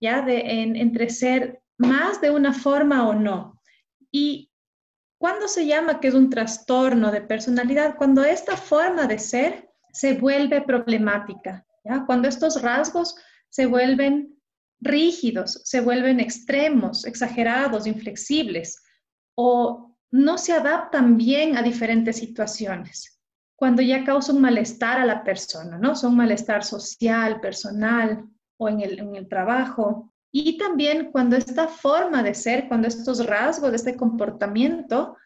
¿ya? 0.00 0.22
De, 0.22 0.40
entre 0.40 1.10
ser 1.10 1.62
más 1.76 2.20
de 2.20 2.30
una 2.30 2.54
forma 2.54 3.06
o 3.06 3.14
no. 3.14 3.60
¿Y 4.10 4.50
cuándo 5.18 5.46
se 5.46 5.66
llama 5.66 6.00
que 6.00 6.08
es 6.08 6.14
un 6.14 6.30
trastorno 6.30 7.10
de 7.10 7.20
personalidad? 7.20 7.96
Cuando 7.96 8.24
esta 8.24 8.56
forma 8.56 9.06
de 9.06 9.18
ser 9.18 9.70
se 9.92 10.14
vuelve 10.14 10.62
problemática, 10.62 11.66
Cuando 12.06 12.28
estos 12.28 12.62
rasgos 12.62 13.16
se 13.48 13.66
vuelven 13.66 14.38
rígidos, 14.80 15.60
se 15.64 15.80
vuelven 15.80 16.20
extremos, 16.20 17.04
exagerados, 17.04 17.86
inflexibles, 17.86 18.82
o 19.34 19.96
no 20.10 20.38
se 20.38 20.52
adaptan 20.52 21.16
bien 21.16 21.56
a 21.56 21.62
diferentes 21.62 22.16
situaciones. 22.16 23.20
Cuando 23.56 23.82
ya 23.82 24.04
causa 24.04 24.32
un 24.32 24.40
malestar 24.40 24.98
a 24.98 25.04
la 25.04 25.22
persona, 25.22 25.78
¿no? 25.78 25.94
Son 25.94 26.16
malestar 26.16 26.64
social, 26.64 27.40
personal 27.40 28.24
o 28.58 28.68
en 28.68 28.80
el, 28.80 28.98
en 28.98 29.14
el 29.16 29.28
trabajo. 29.28 30.12
Y 30.32 30.56
también 30.56 31.10
cuando 31.12 31.36
esta 31.36 31.68
forma 31.68 32.22
de 32.22 32.34
ser, 32.34 32.68
cuando 32.68 32.88
estos 32.88 33.26
rasgos 33.26 33.74
este 33.74 33.96
comportamiento 33.96 35.16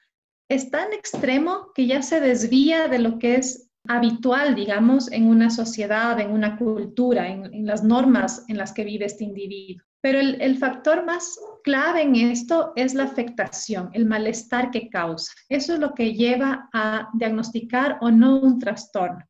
es 0.49 0.71
tan 0.71 0.93
extremo 0.93 1.73
que 1.75 1.87
ya 1.87 2.03
se 2.03 2.21
desvía 2.21 2.89
de 2.89 2.99
lo 2.99 3.19
que 3.19 3.37
es 3.37 3.64
habitual, 3.87 4.55
digamos, 4.55 5.11
en 5.13 5.27
una 5.27 5.51
sociedad, 5.51 6.19
en 6.21 6.31
una 6.31 6.57
cultura, 6.57 7.29
en, 7.29 7.67
las 7.67 7.85
normas 7.85 8.45
en 8.49 8.57
las 8.57 8.73
que 8.73 8.85
vive 8.85 9.05
este 9.05 9.25
individuo. 9.25 9.85
Pero 10.01 10.21
el, 10.21 10.59
factor 10.59 11.05
más 11.05 11.39
clave 11.63 12.03
en 12.03 12.15
esto 12.17 12.73
es 12.77 12.95
la 12.95 13.05
afectación, 13.05 13.91
el 13.95 14.05
malestar 14.05 14.71
que 14.71 14.91
causa. 14.91 15.33
Eso 15.49 15.75
es 15.75 15.81
lo 15.81 15.95
que 15.95 16.13
lleva 16.13 16.69
a 16.75 17.09
diagnosticar 17.15 17.99
o 18.03 18.11
no 18.11 18.39
un 18.39 18.59
trastorno. 18.59 19.25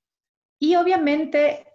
Y 0.60 0.74
obviamente, 0.74 1.66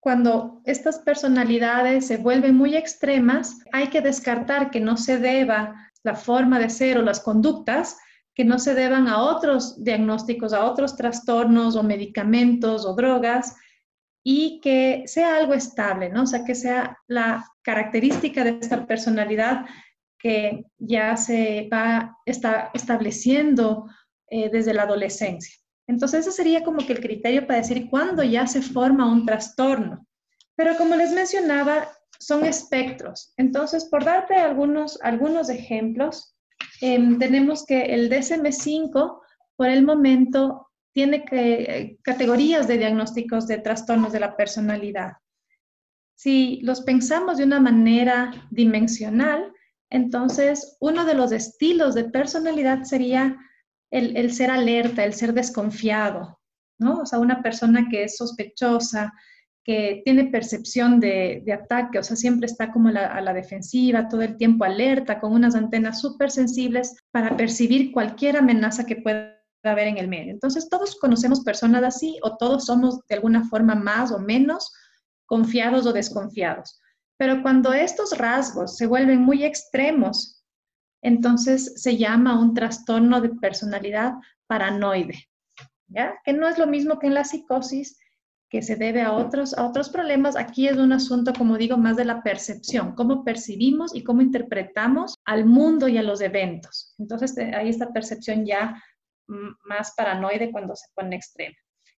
cuando 0.00 0.62
estas 0.64 0.98
personalidades 0.98 2.08
se 2.08 2.16
vuelven 2.16 2.56
muy 2.56 2.76
extremas, 2.76 3.60
hay 3.72 3.88
que 3.88 4.00
descartar 4.00 4.70
que 4.70 4.80
no 4.80 4.96
se 4.96 5.18
deba 5.18 5.92
la 6.02 6.16
forma 6.16 6.58
de 6.58 6.70
ser 6.70 6.98
o 6.98 7.02
las 7.02 7.20
conductas, 7.20 7.98
que 8.34 8.44
no 8.44 8.58
se 8.58 8.74
deban 8.74 9.08
a 9.08 9.22
otros 9.22 9.82
diagnósticos, 9.82 10.52
a 10.52 10.64
otros 10.64 10.96
trastornos 10.96 11.76
o 11.76 11.82
medicamentos 11.82 12.84
o 12.84 12.94
drogas, 12.94 13.56
y 14.24 14.60
que 14.60 15.04
sea 15.06 15.36
algo 15.36 15.52
estable, 15.52 16.08
¿no? 16.08 16.22
O 16.22 16.26
sea, 16.26 16.44
que 16.44 16.54
sea 16.54 16.98
la 17.06 17.44
característica 17.62 18.42
de 18.42 18.58
esta 18.60 18.86
personalidad 18.86 19.66
que 20.18 20.64
ya 20.78 21.16
se 21.18 21.68
va 21.70 22.16
está 22.24 22.70
estableciendo 22.72 23.86
eh, 24.30 24.48
desde 24.50 24.72
la 24.72 24.84
adolescencia. 24.84 25.54
Entonces, 25.86 26.26
ese 26.26 26.32
sería 26.32 26.64
como 26.64 26.78
que 26.78 26.94
el 26.94 27.00
criterio 27.00 27.46
para 27.46 27.58
decir 27.58 27.90
cuándo 27.90 28.22
ya 28.22 28.46
se 28.46 28.62
forma 28.62 29.06
un 29.06 29.26
trastorno. 29.26 30.06
Pero 30.56 30.76
como 30.78 30.96
les 30.96 31.12
mencionaba, 31.12 31.88
son 32.18 32.46
espectros. 32.46 33.34
Entonces, 33.36 33.84
por 33.84 34.04
darte 34.04 34.36
algunos, 34.36 34.98
algunos 35.02 35.50
ejemplos, 35.50 36.33
em, 36.80 37.18
tenemos 37.18 37.64
que 37.64 37.82
el 37.94 38.10
DSM-5 38.10 39.20
por 39.56 39.68
el 39.68 39.84
momento 39.84 40.68
tiene 40.92 41.24
que, 41.24 41.98
categorías 42.02 42.68
de 42.68 42.78
diagnósticos 42.78 43.46
de 43.46 43.58
trastornos 43.58 44.12
de 44.12 44.20
la 44.20 44.36
personalidad. 44.36 45.14
Si 46.16 46.60
los 46.62 46.82
pensamos 46.82 47.38
de 47.38 47.44
una 47.44 47.60
manera 47.60 48.30
dimensional, 48.50 49.52
entonces 49.90 50.76
uno 50.80 51.04
de 51.04 51.14
los 51.14 51.32
estilos 51.32 51.94
de 51.94 52.04
personalidad 52.04 52.84
sería 52.84 53.36
el, 53.90 54.32
ser 54.32 54.50
alerta, 54.50 55.04
el 55.04 55.14
ser 55.14 55.34
desconfiado, 55.34 56.40
¿no? 56.78 57.00
O 57.00 57.06
sea, 57.06 57.20
una 57.20 57.42
persona 57.42 57.88
que 57.88 58.04
es 58.04 58.16
sospechosa, 58.16 59.12
que 59.64 60.02
tiene 60.04 60.26
percepción 60.26 61.00
de, 61.00 61.42
ataque, 61.52 61.98
o 61.98 62.02
sea, 62.02 62.16
siempre 62.16 62.46
está 62.46 62.70
como 62.70 62.90
a 62.90 63.20
la 63.20 63.32
defensiva, 63.32 64.08
todo 64.08 64.20
el 64.20 64.36
tiempo 64.36 64.64
alerta, 64.64 65.20
con 65.20 65.32
unas 65.32 65.54
antenas 65.54 66.00
súper 66.00 66.30
sensibles 66.30 66.94
para 67.10 67.34
percibir 67.36 67.90
cualquier 67.90 68.36
amenaza 68.36 68.84
que 68.84 68.96
pueda 68.96 69.40
haber 69.62 69.88
en 69.88 69.96
el 69.96 70.08
medio. 70.08 70.32
Entonces, 70.32 70.68
todos 70.68 70.96
conocemos 70.96 71.42
personas 71.42 71.82
así 71.82 72.18
o 72.22 72.36
todos 72.36 72.66
somos 72.66 73.00
de 73.08 73.14
alguna 73.14 73.48
forma 73.48 73.74
más 73.74 74.12
o 74.12 74.18
menos 74.18 74.70
confiados 75.24 75.86
o 75.86 75.94
desconfiados. 75.94 76.78
Pero 77.16 77.42
cuando 77.42 77.72
estos 77.72 78.18
rasgos 78.18 78.76
se 78.76 78.86
vuelven 78.86 79.22
muy 79.22 79.44
extremos, 79.44 80.44
entonces 81.02 81.80
se 81.80 81.96
llama 81.96 82.38
un 82.38 82.52
trastorno 82.52 83.22
de 83.22 83.30
personalidad 83.30 84.14
paranoide, 84.46 85.24
¿ya? 85.86 86.14
Que 86.24 86.34
no 86.34 86.48
es 86.48 86.58
lo 86.58 86.66
mismo 86.66 86.98
que 86.98 87.06
en 87.06 87.14
la 87.14 87.24
psicosis, 87.24 87.98
que 88.50 88.62
se 88.62 88.76
debe 88.76 89.02
a 89.02 89.12
otros, 89.12 89.56
a 89.56 89.66
otros 89.66 89.88
problemas. 89.88 90.36
Aquí 90.36 90.68
es 90.68 90.76
un 90.76 90.92
asunto, 90.92 91.32
como 91.36 91.58
digo, 91.58 91.76
más 91.76 91.96
de 91.96 92.04
la 92.04 92.22
percepción, 92.22 92.94
cómo 92.94 93.24
percibimos 93.24 93.94
y 93.94 94.04
cómo 94.04 94.22
interpretamos 94.22 95.16
al 95.24 95.44
mundo 95.44 95.88
y 95.88 95.98
a 95.98 96.02
los 96.02 96.20
eventos. 96.20 96.94
Entonces, 96.98 97.36
eh, 97.38 97.52
ahí 97.54 97.68
esta 97.68 97.92
percepción 97.92 98.46
ya 98.46 98.80
más 99.26 99.94
paranoide 99.96 100.52
cuando 100.52 100.76
se 100.76 100.86
pone 100.94 101.16
extrema. 101.16 101.56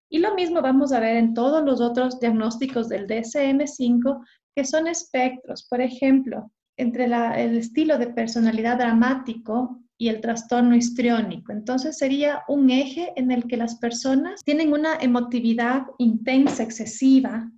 Y 0.09 0.19
lo 0.19 0.35
mismo 0.35 0.63
vamos 0.63 0.93
a 0.93 1.01
ver 1.01 1.17
en 1.17 1.35
todos 1.35 1.65
los 1.65 1.81
otros 1.81 2.21
diagnósticos 2.21 2.89
del 2.89 3.07
DSM-5, 3.09 4.25
que 4.55 4.65
son 4.65 4.87
espectros. 4.87 5.67
Por 5.69 5.81
ejemplo, 5.81 6.51
entre 6.77 7.07
el 7.07 7.57
estilo 7.57 7.99
de 7.99 8.09
personalidad 8.09 8.79
dramático 8.79 9.81
y 9.99 10.09
el 10.09 10.21
trastorno 10.21 10.77
histriónico. 10.77 11.53
Entonces 11.53 11.99
sería 11.99 12.43
un 12.49 12.71
eje 12.71 13.13
en 13.17 13.31
el 13.31 13.45
que 13.45 13.57
las 13.57 13.77
personas 13.77 14.43
tienen 14.45 14.73
una 14.73 14.97
emotividad 14.97 15.87
intensa, 15.99 16.63
excesiva, 16.63 17.51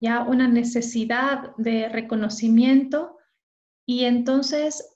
ya 0.00 0.22
una 0.22 0.48
necesidad 0.48 1.54
de 1.56 1.88
reconocimiento 1.88 3.16
y 3.86 4.04
entonces 4.04 4.94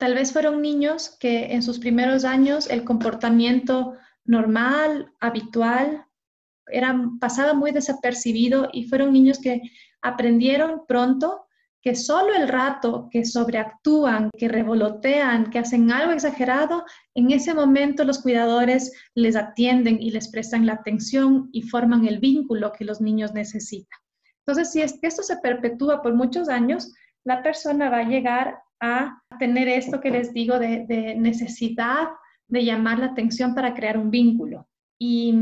Tal 0.00 0.14
vez 0.14 0.32
fueron 0.32 0.62
niños 0.62 1.14
que 1.20 1.52
en 1.52 1.62
sus 1.62 1.78
primeros 1.78 2.24
años 2.24 2.70
el 2.70 2.84
comportamiento 2.84 3.92
normal, 4.24 5.12
habitual, 5.20 6.06
era, 6.68 6.98
pasaba 7.20 7.52
muy 7.52 7.70
desapercibido 7.70 8.70
y 8.72 8.84
fueron 8.84 9.12
niños 9.12 9.38
que 9.38 9.60
aprendieron 10.00 10.86
pronto 10.88 11.44
que 11.82 11.94
solo 11.94 12.34
el 12.34 12.48
rato 12.48 13.08
que 13.10 13.24
sobreactúan, 13.24 14.30
que 14.36 14.48
revolotean, 14.48 15.50
que 15.50 15.58
hacen 15.58 15.90
algo 15.90 16.12
exagerado, 16.12 16.84
en 17.14 17.30
ese 17.30 17.54
momento 17.54 18.04
los 18.04 18.20
cuidadores 18.20 18.92
les 19.14 19.34
atienden 19.34 20.00
y 20.00 20.10
les 20.10 20.28
prestan 20.30 20.66
la 20.66 20.74
atención 20.74 21.48
y 21.52 21.62
forman 21.62 22.06
el 22.06 22.18
vínculo 22.18 22.72
que 22.72 22.84
los 22.84 23.00
niños 23.00 23.32
necesitan. 23.32 23.98
Entonces, 24.46 24.72
si 24.72 24.82
esto 24.82 25.22
se 25.22 25.38
perpetúa 25.38 26.02
por 26.02 26.14
muchos 26.14 26.48
años, 26.48 26.92
la 27.24 27.42
persona 27.42 27.88
va 27.88 27.98
a 27.98 28.08
llegar 28.08 28.58
a 28.80 29.22
tener 29.38 29.68
esto 29.68 30.00
que 30.00 30.10
les 30.10 30.32
digo 30.32 30.58
de, 30.58 31.14
necesidad 31.16 32.08
de 32.48 32.64
llamar 32.64 32.98
la 32.98 33.06
atención 33.06 33.54
para 33.54 33.74
crear 33.74 33.96
un 33.96 34.10
vínculo. 34.10 34.68
Y 34.98 35.34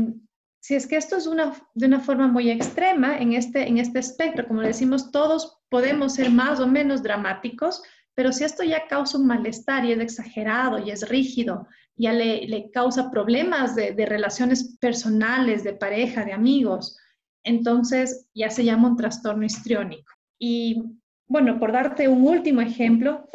si 0.61 0.75
es 0.75 0.85
que 0.85 0.97
esto 0.97 1.17
es 1.17 1.29
de 1.73 1.85
una 1.85 1.99
forma 1.99 2.27
muy 2.27 2.49
extrema 2.49 3.17
en 3.17 3.33
este, 3.33 3.67
en 3.67 3.77
este 3.77 3.99
espectro, 3.99 4.47
como 4.47 4.61
decimos, 4.61 5.11
todos 5.11 5.58
podemos 5.69 6.15
ser 6.15 6.31
más 6.31 6.59
o 6.59 6.67
menos 6.67 7.03
dramáticos, 7.03 7.81
pero 8.15 8.31
si 8.31 8.43
esto 8.43 8.63
ya 8.63 8.87
causa 8.87 9.17
un 9.17 9.27
malestar 9.27 9.85
y 9.85 9.93
es 9.93 9.99
exagerado 9.99 10.79
y 10.79 10.91
es 10.91 11.07
rígido, 11.07 11.67
ya 11.95 12.13
le, 12.13 12.69
causa 12.71 13.11
problemas 13.11 13.75
de, 13.75 13.91
de, 13.91 14.05
relaciones 14.05 14.77
personales, 14.79 15.63
de 15.63 15.73
pareja, 15.73 16.25
de 16.25 16.33
amigos, 16.33 16.97
entonces 17.43 18.27
ya 18.33 18.49
se 18.49 18.63
llama 18.63 18.89
un 18.89 18.97
trastorno 18.97 19.45
histriónico. 19.45 20.11
Y 20.39 20.83
bueno, 21.27 21.59
por 21.59 21.71
darte 21.71 22.07
un 22.07 22.25
último 22.25 22.61
ejemplo, 22.61 23.29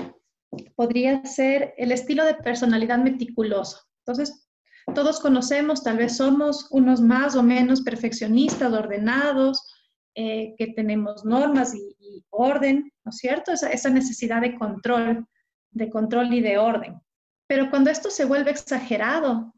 podría 0.77 1.25
ser 1.25 1.75
el 1.77 1.93
estilo 1.93 2.25
de 2.25 2.35
personalidad 2.35 2.99
meticuloso. 2.99 3.81
Entonces, 4.07 4.49
todos 4.95 5.21
conocemos, 5.21 5.83
tal 5.83 5.97
vez 5.99 6.17
somos 6.17 6.67
unos 6.71 7.01
más 7.01 7.37
o 7.37 7.43
menos 7.43 7.83
perfeccionistas, 7.83 8.73
ordenados, 8.73 9.74
eh, 10.15 10.55
que 10.57 10.69
tenemos 10.69 11.25
normas 11.25 11.75
y, 11.75 11.95
orden, 12.31 12.93
¿no 13.05 13.11
es 13.11 13.17
cierto? 13.17 13.53
Esa, 13.53 13.71
esa 13.71 13.91
necesidad 13.91 14.41
de 14.41 14.57
control, 14.57 15.27
de 15.71 15.91
control 15.91 16.33
y 16.33 16.41
de 16.41 16.59
orden. 16.59 17.01
Pero 17.47 17.71
cuando 17.71 17.91
esto 17.91 18.11
se 18.11 18.25
vuelve 18.25 18.51
exagerado, 18.51 19.55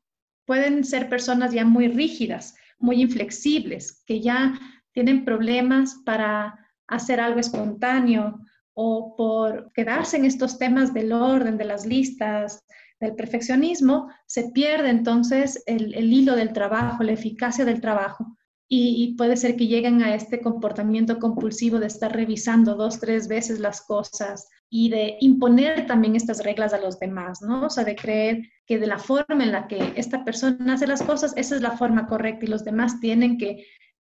pueden 0.47 0.85
ser 0.85 1.09
personas 1.09 1.53
ya 1.53 1.65
muy 1.65 1.89
rígidas, 1.89 2.55
muy 2.79 3.01
inflexibles, 3.01 4.03
que 4.07 4.21
ya 4.21 4.59
tienen 4.93 5.25
problemas 5.25 5.97
para 6.05 6.59
hacer 6.87 7.21
algo 7.21 7.41
espontáneo 7.41 8.41
o 8.75 9.17
por 9.17 9.73
quedarse 9.73 10.17
en 10.17 10.27
estos 10.27 10.59
temas 10.59 10.93
del 10.93 11.13
orden, 11.13 11.57
de 11.57 11.65
las 11.65 11.87
listas, 11.87 12.63
del 13.01 13.15
perfeccionismo, 13.15 14.11
se 14.27 14.51
pierde 14.51 14.91
entonces 14.91 15.63
el, 15.67 15.95
hilo 16.13 16.35
del 16.35 16.53
trabajo, 16.53 17.03
la 17.03 17.13
eficacia 17.13 17.65
del 17.65 17.81
trabajo. 17.81 18.36
Y, 18.69 19.15
puede 19.17 19.37
ser 19.37 19.57
que 19.57 19.69
lleguen 19.69 20.03
a 20.03 20.15
este 20.17 20.41
comportamiento 20.41 21.21
compulsivo 21.21 21.79
de 21.79 21.87
estar 21.87 22.13
revisando 22.13 22.75
dos, 22.75 22.99
tres 22.99 23.29
veces 23.29 23.61
las 23.61 23.81
cosas 23.81 24.49
y 24.69 24.89
de 24.89 25.17
imponer 25.21 25.87
también 25.87 26.17
estas 26.17 26.43
reglas 26.43 26.73
a 26.73 26.81
los 26.81 26.99
demás, 26.99 27.43
¿no? 27.43 27.67
O 27.67 27.71
sea, 27.71 27.85
de 27.85 27.95
creer 27.95 28.43
que 28.67 28.81
de 28.81 28.89
la 28.89 28.99
forma 28.99 29.45
en 29.45 29.53
la 29.53 29.69
que 29.69 29.93
esta 29.95 30.25
persona 30.25 30.75
hace 30.75 30.89
las 30.89 31.03
cosas, 31.03 31.33
esa 31.37 31.55
es 31.55 31.63
la 31.63 31.77
forma 31.77 32.09
correcta 32.09 32.45
y 32.45 32.49
los 32.49 32.65
demás 32.65 32.99
tienen 33.01 33.39
que, 33.39 33.65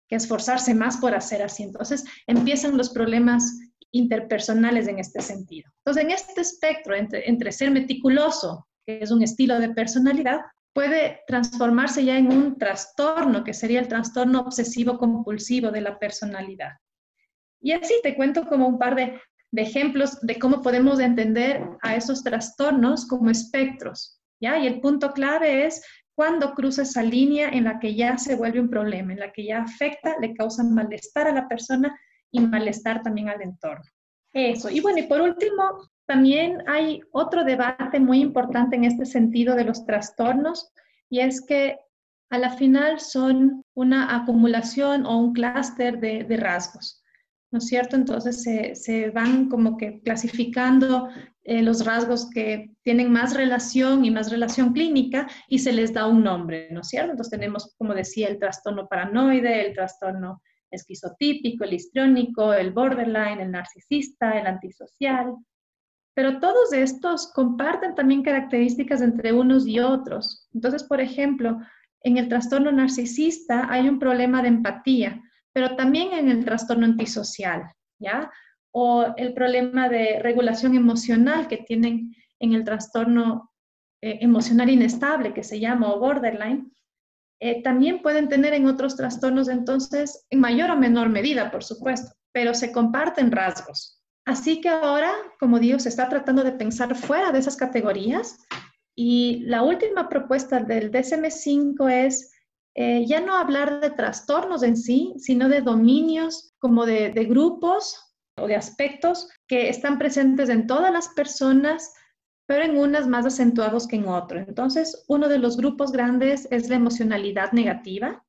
esforzarse 0.10 0.74
más 0.74 0.96
por 0.98 1.14
hacer 1.14 1.42
así. 1.42 1.64
Entonces 1.64 2.06
empiezan 2.28 2.78
los 2.78 2.92
problemas 2.92 3.60
interpersonales 3.92 4.88
en 4.88 5.00
este 5.00 5.22
sentido. 5.22 5.70
Entonces, 5.80 6.04
en 6.04 6.12
este 6.12 6.40
espectro 6.40 6.96
entre, 6.96 7.30
entre 7.30 7.52
ser 7.52 7.72
meticuloso 7.72 8.66
que 8.88 9.00
es 9.02 9.12
un 9.12 9.22
estilo 9.22 9.60
de 9.60 9.70
personalidad, 9.70 10.40
puede 10.78 11.24
transformarse 11.26 12.06
ya 12.06 12.20
en 12.20 12.32
un 12.32 12.60
trastorno, 12.60 13.44
que 13.44 13.56
sería 13.56 13.80
el 13.80 13.88
trastorno 13.88 14.42
obsesivo 14.42 15.00
compulsivo 15.00 15.72
de 15.72 15.82
la 15.82 15.98
personalidad. 15.98 16.74
Y 17.60 17.72
así 17.72 17.96
te 18.04 18.16
cuento 18.16 18.46
como 18.48 18.68
un 18.68 18.78
par 18.78 18.94
de, 18.94 19.20
ejemplos 19.54 20.22
de 20.22 20.38
cómo 20.38 20.62
podemos 20.62 21.00
entender 21.00 21.68
a 21.82 21.96
esos 21.96 22.24
trastornos 22.24 23.08
como 23.08 23.32
espectros. 23.32 24.22
¿ya? 24.40 24.60
Y 24.60 24.68
el 24.68 24.80
punto 24.80 25.14
clave 25.14 25.66
es 25.66 25.84
cuando 26.14 26.54
cruza 26.54 26.84
esa 26.84 27.02
línea 27.02 27.50
en 27.50 27.64
la 27.64 27.80
que 27.80 27.96
ya 27.96 28.20
se 28.20 28.36
vuelve 28.36 28.60
un 28.60 28.70
problema, 28.70 29.14
en 29.14 29.20
la 29.20 29.32
que 29.32 29.46
ya 29.46 29.64
afecta, 29.64 30.16
le 30.22 30.36
causa 30.36 30.64
malestar 30.64 31.28
a 31.28 31.34
la 31.34 31.48
persona 31.48 32.00
y 32.30 32.40
malestar 32.40 33.02
también 33.02 33.30
al 33.30 33.42
entorno. 33.42 33.90
Eso. 34.32 34.70
Y 34.70 34.80
bueno, 34.82 35.00
y 35.00 35.08
por 35.08 35.22
último, 35.22 35.90
también 36.08 36.64
hay 36.68 37.02
otro 37.12 37.44
debate 37.44 38.00
muy 38.00 38.22
importante 38.22 38.78
en 38.78 38.86
este 38.86 39.06
sentido 39.06 39.56
de 39.56 39.66
los 39.66 39.86
trastornos 39.86 40.72
y 41.10 41.20
es 41.20 41.46
que 41.46 41.78
a 42.30 42.38
la 42.38 42.52
final 42.52 43.00
son 43.00 43.64
una 43.74 44.16
acumulación 44.16 45.06
o 45.06 45.18
un 45.18 45.34
clúster 45.34 46.00
de, 46.00 46.38
rasgos, 46.38 47.04
¿no 47.52 47.60
es 47.60 47.68
cierto? 47.68 47.98
Entonces 47.98 48.42
se, 48.42 49.10
van 49.12 49.50
como 49.50 49.78
que 49.78 50.02
clasificando 50.02 51.10
eh, 51.44 51.62
los 51.62 51.86
rasgos 51.86 52.30
que 52.30 52.72
tienen 52.84 53.12
más 53.12 53.34
relación 53.34 54.06
y 54.06 54.12
más 54.12 54.32
relación 54.32 54.72
clínica 54.72 55.28
y 55.50 55.60
se 55.60 55.74
les 55.74 55.94
da 55.94 56.08
un 56.08 56.24
nombre, 56.24 56.70
¿no 56.72 56.82
es 56.82 56.88
cierto? 56.88 57.12
Entonces 57.12 57.32
tenemos, 57.32 57.76
como 57.78 57.94
decía, 57.94 58.30
el 58.30 58.40
trastorno 58.40 58.88
paranoide, 58.88 59.68
el 59.68 59.74
trastorno 59.74 60.42
esquizotípico, 60.72 61.66
el 61.66 61.74
histriónico, 61.74 62.54
el 62.54 62.72
borderline, 62.72 63.40
el 63.40 63.52
narcisista, 63.52 64.38
el 64.38 64.48
antisocial, 64.48 65.34
pero 66.18 66.40
todos 66.40 66.74
estos 66.74 67.32
comparten 67.32 67.94
también 67.94 68.24
características 68.24 69.04
entre 69.04 69.34
unos 69.34 69.68
y 69.68 69.80
otros. 69.80 70.50
Entonces, 70.52 70.84
por 70.84 71.00
ejemplo, 71.00 71.60
en 72.02 72.18
el 72.18 72.28
trastorno 72.28 72.72
narcisista 72.72 73.68
hay 73.70 73.88
un 73.88 74.00
problema 74.00 74.42
de 74.42 74.48
empatía, 74.48 75.22
pero 75.54 75.76
también 75.76 76.14
en 76.14 76.30
el 76.30 76.44
trastorno 76.44 76.88
antisocial, 76.88 77.72
¿ya? 78.00 78.32
O 78.72 79.14
el 79.16 79.36
problema 79.36 79.90
de 79.90 80.18
regulación 80.20 80.74
emocional 80.74 81.48
que 81.48 81.58
tienen 81.58 82.16
en 82.40 82.54
el 82.54 82.64
trastorno 82.64 83.52
eh, 84.02 84.18
emocional 84.22 84.72
inestable, 84.72 85.36
que 85.36 85.44
se 85.44 85.60
llama 85.60 85.94
borderline, 85.94 86.72
eh, 87.40 87.62
también 87.62 88.02
pueden 88.02 88.28
tener 88.28 88.56
en 88.56 88.66
otros 88.66 88.96
trastornos, 88.96 89.50
entonces, 89.50 90.26
en 90.32 90.40
mayor 90.40 90.72
o 90.72 90.78
menor 90.78 91.10
medida, 91.10 91.52
por 91.52 91.64
supuesto, 91.64 92.12
pero 92.32 92.56
se 92.56 92.72
comparten 92.72 93.32
rasgos. 93.32 94.02
Así 94.28 94.60
que 94.60 94.68
ahora, 94.68 95.14
como 95.40 95.58
digo, 95.58 95.80
se 95.80 95.88
está 95.88 96.10
tratando 96.10 96.44
de 96.44 96.52
pensar 96.52 96.94
fuera 96.96 97.32
de 97.32 97.40
esas 97.40 97.56
categorías 97.56 98.46
y 98.94 99.40
la 99.46 99.64
última 99.64 100.10
propuesta 100.10 100.60
del 100.60 100.92
DSM-5 100.92 101.90
es 101.90 102.34
eh, 102.76 103.06
ya 103.08 103.22
no 103.22 103.38
hablar 103.38 103.80
de 103.80 103.90
trastornos 103.90 104.64
en 104.64 104.76
sí, 104.76 105.14
sino 105.18 105.48
de 105.48 105.62
dominios 105.62 106.54
como 106.60 106.86
de, 106.86 107.10
grupos 107.24 108.14
o 108.38 108.48
de 108.48 108.58
aspectos 108.58 109.30
que 109.48 109.70
están 109.70 109.98
presentes 109.98 110.50
en 110.50 110.68
todas 110.68 110.92
las 110.92 111.08
personas, 111.08 111.94
pero 112.46 112.66
en 112.66 112.78
unas 112.78 113.08
más 113.08 113.26
acentuados 113.26 113.88
que 113.88 113.96
en 113.96 114.10
otras. 114.10 114.46
Entonces, 114.46 115.06
uno 115.08 115.30
de 115.30 115.40
los 115.40 115.56
grupos 115.56 115.94
grandes 115.94 116.50
es 116.52 116.68
la 116.68 116.76
emocionalidad 116.76 117.54
negativa, 117.54 118.26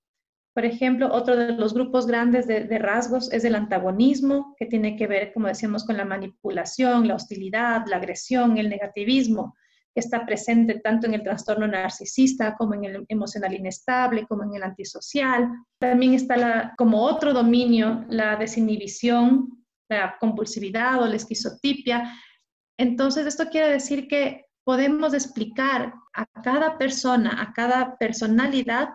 por 0.59 0.64
ejemplo, 0.64 1.12
otro 1.12 1.37
de 1.37 1.53
los 1.53 1.73
grupos 1.73 2.09
grandes 2.09 2.49
de, 2.49 2.79
rasgos 2.81 3.33
es 3.33 3.44
el 3.44 3.55
antagonismo, 3.55 4.57
que 4.59 4.66
tiene 4.66 4.97
que 4.97 5.07
ver, 5.07 5.33
como 5.33 5.47
decíamos, 5.47 5.85
con 5.85 5.97
la 5.97 6.05
manipulación, 6.05 7.07
la 7.07 7.14
hostilidad, 7.14 7.85
la 7.87 7.99
agresión, 7.99 8.59
el 8.59 8.68
negativismo, 8.68 9.55
que 9.94 10.01
está 10.01 10.27
presente 10.27 10.81
tanto 10.81 11.07
en 11.07 11.14
el 11.14 11.23
trastorno 11.23 11.68
narcisista 11.68 12.57
como 12.57 12.75
en 12.75 12.87
el 12.87 13.07
emocional 13.07 13.55
inestable, 13.55 14.27
como 14.27 14.42
en 14.42 14.55
el 14.57 14.64
antisocial. 14.64 15.49
También 15.79 16.14
está 16.14 16.75
como 16.77 17.05
otro 17.05 17.33
dominio 17.33 18.05
la 18.09 18.35
desinhibición, 18.35 19.64
la 19.88 20.16
compulsividad 20.18 21.01
o 21.01 21.07
la 21.07 21.14
esquizotipia. 21.14 22.12
Entonces, 22.77 23.29
esto 23.29 23.49
quiere 23.49 23.68
decir 23.68 24.09
que 24.09 24.47
podemos 24.64 25.14
explicar 25.14 25.94
a 26.14 26.27
cada 26.42 26.77
persona, 26.79 27.40
a 27.40 27.53
cada 27.53 27.97
personalidad, 27.97 28.88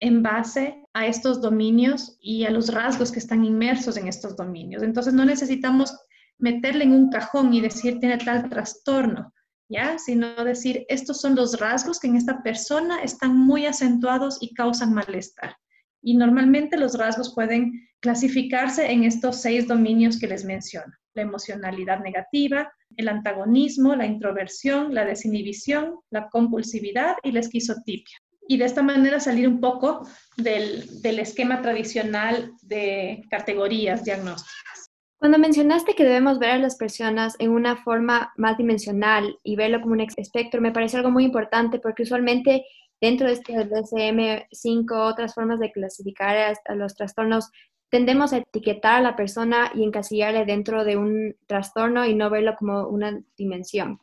en 0.00 0.22
base 0.22 0.82
a 0.94 1.06
estos 1.06 1.40
dominios 1.40 2.18
y 2.20 2.44
a 2.44 2.50
los 2.50 2.72
rasgos 2.72 3.10
que 3.10 3.18
están 3.18 3.44
inmersos 3.44 3.96
en 3.96 4.08
estos 4.08 4.36
dominios. 4.36 4.82
Entonces 4.82 5.12
no 5.12 5.24
necesitamos 5.24 5.96
meterle 6.38 6.84
en 6.84 6.92
un 6.92 7.10
cajón 7.10 7.52
y 7.52 7.60
decir 7.60 7.98
tiene 7.98 8.18
tal 8.18 8.48
trastorno, 8.48 9.32
¿ya? 9.68 9.98
Sino 9.98 10.44
decir 10.44 10.84
estos 10.88 11.20
son 11.20 11.34
los 11.34 11.58
rasgos 11.58 11.98
que 11.98 12.06
en 12.06 12.16
esta 12.16 12.42
persona 12.42 13.02
están 13.02 13.36
muy 13.36 13.66
acentuados 13.66 14.38
y 14.40 14.54
causan 14.54 14.94
malestar. 14.94 15.56
Y 16.00 16.16
normalmente 16.16 16.76
los 16.76 16.96
rasgos 16.96 17.34
pueden 17.34 17.72
clasificarse 18.00 18.90
en 18.92 19.02
estos 19.02 19.40
seis 19.42 19.66
dominios 19.66 20.20
que 20.20 20.28
les 20.28 20.44
menciono. 20.44 20.92
La 21.14 21.22
emocionalidad 21.22 21.98
negativa, 22.00 22.72
el 22.96 23.08
antagonismo, 23.08 23.96
la 23.96 24.06
introversión, 24.06 24.94
la 24.94 25.04
desinhibición, 25.04 25.98
la 26.10 26.28
compulsividad 26.28 27.16
y 27.24 27.32
la 27.32 27.40
esquizotipia 27.40 28.16
y 28.48 28.56
de 28.56 28.64
esta 28.64 28.82
manera 28.82 29.20
salir 29.20 29.46
un 29.46 29.60
poco 29.60 30.08
del, 30.36 31.02
del, 31.02 31.20
esquema 31.20 31.60
tradicional 31.62 32.52
de 32.62 33.22
categorías 33.30 34.04
diagnósticas. 34.04 34.90
Cuando 35.18 35.38
mencionaste 35.38 35.94
que 35.94 36.04
debemos 36.04 36.38
ver 36.38 36.50
a 36.50 36.58
las 36.58 36.76
personas 36.76 37.36
en 37.40 37.50
una 37.50 37.76
forma 37.76 38.32
más 38.36 38.56
dimensional 38.56 39.38
y 39.42 39.56
verlo 39.56 39.80
como 39.80 39.92
un 39.92 40.00
espectro, 40.00 40.60
me 40.60 40.72
parece 40.72 40.96
algo 40.96 41.10
muy 41.10 41.24
importante 41.24 41.78
porque 41.78 42.04
usualmente 42.04 42.64
dentro 43.00 43.26
de 43.26 43.34
este 43.34 43.52
DSM-5, 43.52 44.92
otras 44.92 45.34
formas 45.34 45.60
de 45.60 45.70
clasificar 45.70 46.56
a 46.66 46.74
los 46.74 46.94
trastornos, 46.94 47.50
tendemos 47.90 48.32
a 48.32 48.38
etiquetar 48.38 48.96
a 48.96 49.00
la 49.02 49.16
persona 49.16 49.72
y 49.74 49.84
encasillarle 49.84 50.46
dentro 50.46 50.84
de 50.84 50.96
un 50.96 51.36
trastorno 51.46 52.06
y 52.06 52.14
no 52.14 52.30
verlo 52.30 52.54
como 52.56 52.88
una 52.88 53.20
dimensión. 53.36 54.00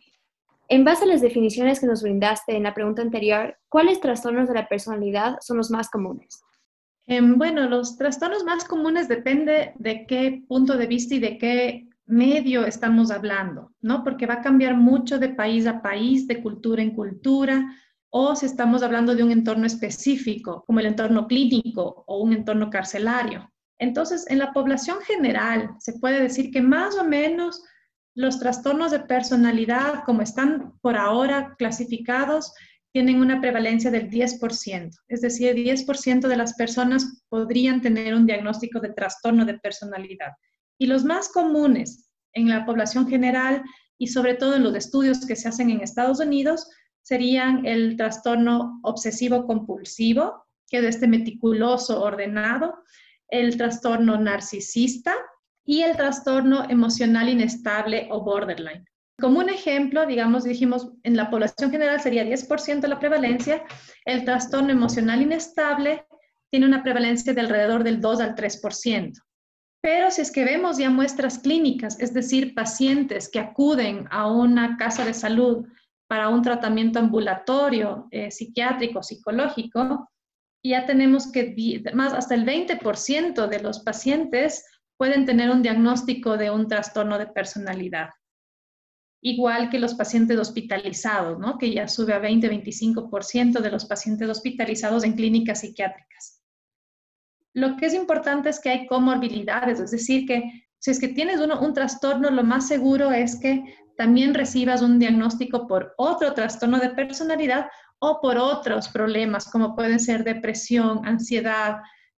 En 0.68 0.84
base 0.84 1.04
a 1.04 1.08
las 1.08 1.22
definiciones 1.22 1.80
que 1.80 1.86
nos 1.86 2.02
brindaste 2.02 2.56
en 2.56 2.64
la 2.64 2.74
pregunta 2.74 3.02
anterior, 3.02 3.58
¿cuáles 3.70 4.00
trastornos 4.00 4.48
de 4.48 4.56
la 4.56 4.68
personalidad 4.68 5.38
son 5.42 5.58
los 5.58 5.70
más 5.70 5.90
comunes? 5.90 6.42
Em, 7.08 7.38
bueno, 7.38 7.70
los 7.70 7.98
trastornos 7.98 8.44
más 8.44 8.66
comunes 8.66 9.08
depende 9.08 9.74
de 9.78 10.08
qué 10.08 10.44
punto 10.48 10.76
de 10.76 10.88
vista 10.88 11.16
y 11.16 11.20
de 11.20 11.38
qué 11.38 11.88
medio 12.08 12.66
estamos 12.66 13.12
hablando, 13.12 13.72
¿no? 13.82 14.04
Porque 14.04 14.26
va 14.26 14.36
a 14.36 14.42
cambiar 14.42 14.76
mucho 14.76 15.20
de 15.20 15.30
país 15.30 15.68
a 15.68 15.82
país, 15.82 16.28
de 16.28 16.42
cultura 16.42 16.82
en 16.82 16.96
cultura, 16.96 17.64
o 18.10 18.36
si 18.36 18.46
estamos 18.46 18.82
hablando 18.82 19.14
de 19.16 19.24
un 19.24 19.32
entorno 19.32 19.68
específico, 19.68 20.64
como 20.66 20.80
el 20.80 20.88
entorno 20.88 21.28
clínico 21.28 22.06
o 22.08 22.24
un 22.24 22.34
entorno 22.34 22.70
carcelario. 22.70 23.52
Entonces, 23.78 24.26
en 24.30 24.40
la 24.40 24.54
población 24.54 25.00
general, 25.02 25.76
se 25.80 26.00
puede 26.00 26.22
decir 26.22 26.50
que 26.50 26.62
más 26.62 26.96
o 26.98 27.04
menos 27.04 27.62
los 28.16 28.40
trastornos 28.40 28.92
de 28.92 29.00
personalidad, 29.02 30.04
como 30.06 30.22
están 30.22 30.74
por 30.82 30.96
ahora 30.96 31.54
clasificados, 31.58 32.54
tienen 32.94 33.20
una 33.20 33.42
prevalencia 33.42 33.92
del 33.92 34.10
10%, 34.10 34.90
es 35.10 35.22
decir, 35.22 35.54
10% 35.54 36.28
de 36.30 36.38
las 36.38 36.54
personas 36.54 37.22
podrían 37.28 37.82
tener 37.82 38.16
un 38.16 38.26
diagnóstico 38.26 38.80
de 38.80 38.94
trastorno 38.94 39.44
de 39.44 39.60
personalidad. 39.60 40.32
Y 40.80 40.88
los 40.88 41.04
más 41.04 41.28
comunes 41.28 42.10
en 42.32 42.48
la 42.48 42.66
población 42.66 43.06
general 43.08 43.64
y 43.98 44.08
sobre 44.08 44.36
todo 44.36 44.56
en 44.56 44.64
los 44.64 44.76
estudios 44.76 45.26
que 45.26 45.36
se 45.36 45.50
hacen 45.50 45.70
en 45.70 45.82
Estados 45.82 46.22
Unidos 46.22 46.70
serían 47.02 47.66
el 47.66 47.98
trastorno 47.98 48.80
obsesivo 48.84 49.46
compulsivo, 49.46 50.46
que 50.70 50.78
es 50.78 50.86
este 50.86 51.08
meticuloso 51.08 52.02
ordenado, 52.02 52.76
el 53.28 53.58
trastorno 53.58 54.18
narcisista, 54.18 55.14
y 55.66 55.82
el 55.82 55.98
trastorno 55.98 56.70
emocional 56.70 57.28
inestable 57.28 58.08
o 58.12 58.22
borderline. 58.22 58.86
Como 59.20 59.40
un 59.40 59.50
ejemplo, 59.50 60.06
digamos, 60.06 60.44
dijimos, 60.44 60.92
en 61.04 61.16
la 61.16 61.30
población 61.30 61.72
general 61.72 62.02
sería 62.02 62.24
10% 62.26 62.88
la 62.88 63.00
prevalencia, 63.00 63.64
el 64.04 64.26
trastorno 64.26 64.72
emocional 64.72 65.22
inestable 65.22 66.06
tiene 66.52 66.68
una 66.68 66.84
prevalencia 66.84 67.34
de 67.34 67.42
alrededor 67.42 67.84
del 67.84 68.02
2 68.02 68.20
al 68.20 68.36
3%, 68.36 69.14
Pero 69.82 70.12
si 70.12 70.22
es 70.22 70.32
que 70.32 70.44
vemos 70.44 70.78
ya 70.78 70.90
muestras 70.90 71.40
clínicas, 71.40 72.00
es 72.00 72.14
decir, 72.14 72.54
pacientes 72.54 73.30
que 73.30 73.40
acuden 73.40 74.08
a 74.12 74.32
una 74.32 74.78
casa 74.78 75.06
de 75.06 75.14
salud 75.14 75.66
para 76.08 76.30
un 76.30 76.42
tratamiento 76.42 77.00
ambulatorio, 77.00 78.08
eh, 78.12 78.32
psiquiátrico, 78.32 79.02
psicológico, 79.02 80.10
ya 80.64 80.86
tenemos 80.86 81.32
que 81.32 81.84
más 81.94 82.14
hasta 82.14 82.36
el 82.36 82.46
20% 82.46 83.48
de 83.48 83.60
los 83.60 83.80
pacientes 83.80 84.66
pueden 84.98 85.26
tener 85.26 85.50
un 85.50 85.62
diagnóstico 85.62 86.38
de 86.38 86.52
un 86.52 86.68
trastorno 86.68 87.18
de 87.18 87.28
personalidad. 87.28 88.10
Igual 89.22 89.70
que 89.70 89.80
los 89.80 89.96
pacientes 89.96 90.38
hospitalizados, 90.38 91.40
¿no? 91.40 91.58
que 91.58 91.74
ya 91.74 91.88
sube 91.88 92.14
a 92.14 92.22
20-25% 92.22 93.60
de 93.60 93.72
los 93.72 93.86
pacientes 93.86 94.30
hospitalizados 94.30 95.04
en 95.04 95.14
clínicas 95.14 95.62
psiquiátricas. 95.62 96.42
Lo 97.54 97.78
que 97.78 97.88
es 97.88 97.94
importante 97.94 98.50
es 98.50 98.60
que 98.60 98.70
hay 98.70 98.88
comorbilidades, 98.88 99.80
es 99.80 99.92
decir, 99.92 100.28
que 100.28 100.68
si 100.78 100.92
es 100.92 101.00
que 101.00 101.08
tienes 101.08 101.40
uno, 101.40 101.60
un 101.62 101.74
trastorno, 101.74 102.30
lo 102.30 102.44
más 102.44 102.68
seguro 102.68 103.12
es 103.12 103.40
que 103.40 103.64
también 103.98 104.34
recibas 104.34 104.82
un 104.82 105.00
diagnóstico 105.00 105.68
por 105.68 105.94
otro 105.98 106.34
trastorno 106.34 106.80
de 106.80 106.90
personalidad 106.90 107.68
o 108.00 108.20
por 108.22 108.38
otros 108.38 108.90
problemas, 108.90 109.50
como 109.50 109.76
pueden 109.76 110.00
ser 110.00 110.24
depresión, 110.24 111.06
ansiedad, 111.06 111.78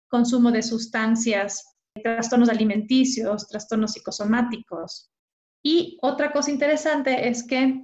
consumo 0.08 0.52
de 0.52 0.64
sustancias, 0.64 1.75
trastornos 2.02 2.50
alimenticios, 2.50 3.48
trastornos 3.48 3.94
psicosomáticos. 3.94 5.10
Y 5.64 5.98
otra 6.02 6.32
cosa 6.32 6.52
interesante 6.52 7.28
es 7.28 7.44
que 7.44 7.84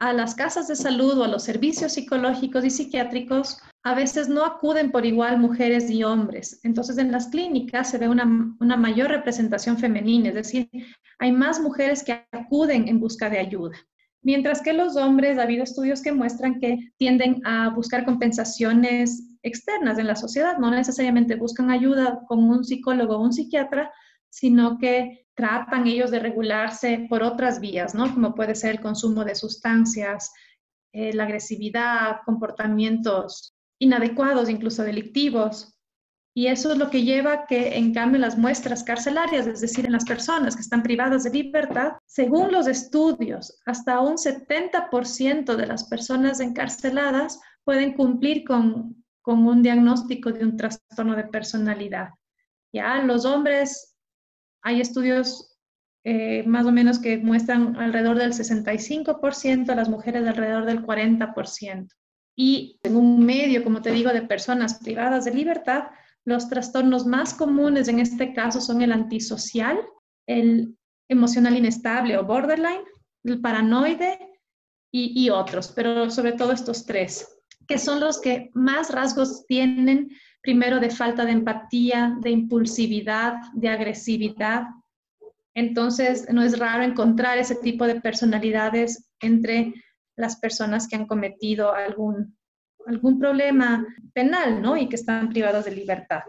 a 0.00 0.12
las 0.12 0.34
casas 0.34 0.68
de 0.68 0.76
salud 0.76 1.18
o 1.18 1.24
a 1.24 1.28
los 1.28 1.42
servicios 1.42 1.92
psicológicos 1.92 2.64
y 2.64 2.70
psiquiátricos 2.70 3.58
a 3.84 3.94
veces 3.94 4.28
no 4.28 4.44
acuden 4.44 4.92
por 4.92 5.04
igual 5.04 5.38
mujeres 5.38 5.90
y 5.90 6.04
hombres. 6.04 6.60
Entonces 6.62 6.98
en 6.98 7.10
las 7.10 7.28
clínicas 7.28 7.90
se 7.90 7.98
ve 7.98 8.08
una, 8.08 8.24
mayor 8.24 9.08
representación 9.08 9.76
femenina, 9.78 10.28
es 10.28 10.34
decir, 10.34 10.68
hay 11.18 11.32
más 11.32 11.60
mujeres 11.60 12.04
que 12.04 12.24
acuden 12.30 12.86
en 12.86 13.00
busca 13.00 13.28
de 13.28 13.38
ayuda. 13.38 13.76
Mientras 14.22 14.62
que 14.62 14.72
los 14.72 14.96
hombres, 14.96 15.38
ha 15.38 15.42
habido 15.42 15.64
estudios 15.64 16.02
que 16.02 16.12
muestran 16.12 16.58
que 16.58 16.78
tienden 16.96 17.40
a 17.46 17.70
buscar 17.70 18.04
compensaciones 18.04 19.36
externas 19.42 19.98
en 19.98 20.06
la 20.06 20.16
sociedad, 20.16 20.58
no 20.58 20.70
necesariamente 20.70 21.36
buscan 21.36 21.70
ayuda 21.70 22.20
con 22.26 22.42
un 22.44 22.64
psicólogo 22.64 23.16
o 23.16 23.22
un 23.22 23.32
psiquiatra, 23.32 23.92
sino 24.28 24.78
que 24.78 25.26
tratan 25.34 25.86
ellos 25.86 26.10
de 26.10 26.18
regularse 26.18 27.06
por 27.08 27.22
otras 27.22 27.60
vías, 27.60 27.94
¿no? 27.94 28.12
Como 28.12 28.34
puede 28.34 28.56
ser 28.56 28.72
el 28.72 28.80
consumo 28.80 29.24
de 29.24 29.36
sustancias, 29.36 30.32
eh, 30.92 31.12
la 31.12 31.24
agresividad, 31.24 32.16
comportamientos 32.26 33.54
inadecuados, 33.78 34.50
incluso 34.50 34.82
delictivos. 34.82 35.77
Y 36.38 36.46
eso 36.46 36.70
es 36.70 36.78
lo 36.78 36.88
que 36.88 37.02
lleva 37.02 37.46
que, 37.46 37.76
en 37.76 37.92
cambio, 37.92 38.20
las 38.20 38.38
muestras 38.38 38.84
carcelarias, 38.84 39.48
es 39.48 39.60
decir, 39.60 39.86
en 39.86 39.90
las 39.90 40.04
personas 40.04 40.54
que 40.54 40.62
están 40.62 40.84
privadas 40.84 41.24
de 41.24 41.30
libertad, 41.30 41.94
según 42.06 42.52
los 42.52 42.68
estudios, 42.68 43.60
hasta 43.66 43.98
un 43.98 44.18
70% 44.18 45.56
de 45.56 45.66
las 45.66 45.88
personas 45.88 46.38
encarceladas 46.38 47.40
pueden 47.64 47.92
cumplir 47.94 48.44
con, 48.44 49.04
con 49.20 49.48
un 49.48 49.64
diagnóstico 49.64 50.30
de 50.30 50.44
un 50.44 50.56
trastorno 50.56 51.16
de 51.16 51.24
personalidad. 51.24 52.10
Ya 52.72 53.02
los 53.02 53.24
hombres 53.24 53.96
hay 54.62 54.80
estudios 54.80 55.58
eh, 56.04 56.44
más 56.46 56.66
o 56.66 56.70
menos 56.70 57.00
que 57.00 57.18
muestran 57.18 57.74
alrededor 57.74 58.16
del 58.16 58.32
65%, 58.32 59.74
las 59.74 59.88
mujeres 59.88 60.24
alrededor 60.24 60.66
del 60.66 60.86
40%. 60.86 61.88
Y 62.36 62.78
en 62.84 62.94
un 62.94 63.26
medio, 63.26 63.64
como 63.64 63.82
te 63.82 63.90
digo, 63.90 64.12
de 64.12 64.22
personas 64.22 64.74
privadas 64.78 65.24
de 65.24 65.34
libertad, 65.34 65.88
los 66.24 66.48
trastornos 66.48 67.06
más 67.06 67.34
comunes 67.34 67.88
en 67.88 67.98
este 68.00 68.32
caso 68.32 68.60
son 68.60 68.82
el 68.82 68.92
antisocial, 68.92 69.78
el 70.26 70.76
emocional 71.08 71.56
inestable 71.56 72.18
o 72.18 72.24
borderline, 72.24 72.84
el 73.24 73.40
paranoide 73.40 74.18
y, 74.92 75.24
y 75.24 75.30
otros, 75.30 75.72
pero 75.74 76.10
sobre 76.10 76.32
todo 76.32 76.52
estos 76.52 76.84
tres, 76.84 77.38
que 77.66 77.78
son 77.78 78.00
los 78.00 78.20
que 78.20 78.50
más 78.54 78.90
rasgos 78.90 79.46
tienen 79.46 80.10
primero 80.40 80.80
de 80.80 80.88
falta 80.88 81.24
de 81.26 81.32
empatía, 81.32 82.16
de 82.20 82.30
impulsividad, 82.30 83.34
de 83.52 83.68
agresividad. 83.68 84.62
Entonces, 85.54 86.26
no 86.32 86.42
es 86.42 86.58
raro 86.58 86.84
encontrar 86.84 87.36
ese 87.36 87.56
tipo 87.56 87.86
de 87.86 88.00
personalidades 88.00 89.10
entre 89.20 89.74
las 90.16 90.36
personas 90.36 90.88
que 90.88 90.96
han 90.96 91.06
cometido 91.06 91.74
algún, 91.74 92.37
algún 92.88 93.18
problema 93.18 93.86
penal, 94.12 94.60
¿no? 94.60 94.76
Y 94.76 94.88
que 94.88 94.96
están 94.96 95.28
privadas 95.28 95.64
de 95.64 95.72
libertad. 95.72 96.22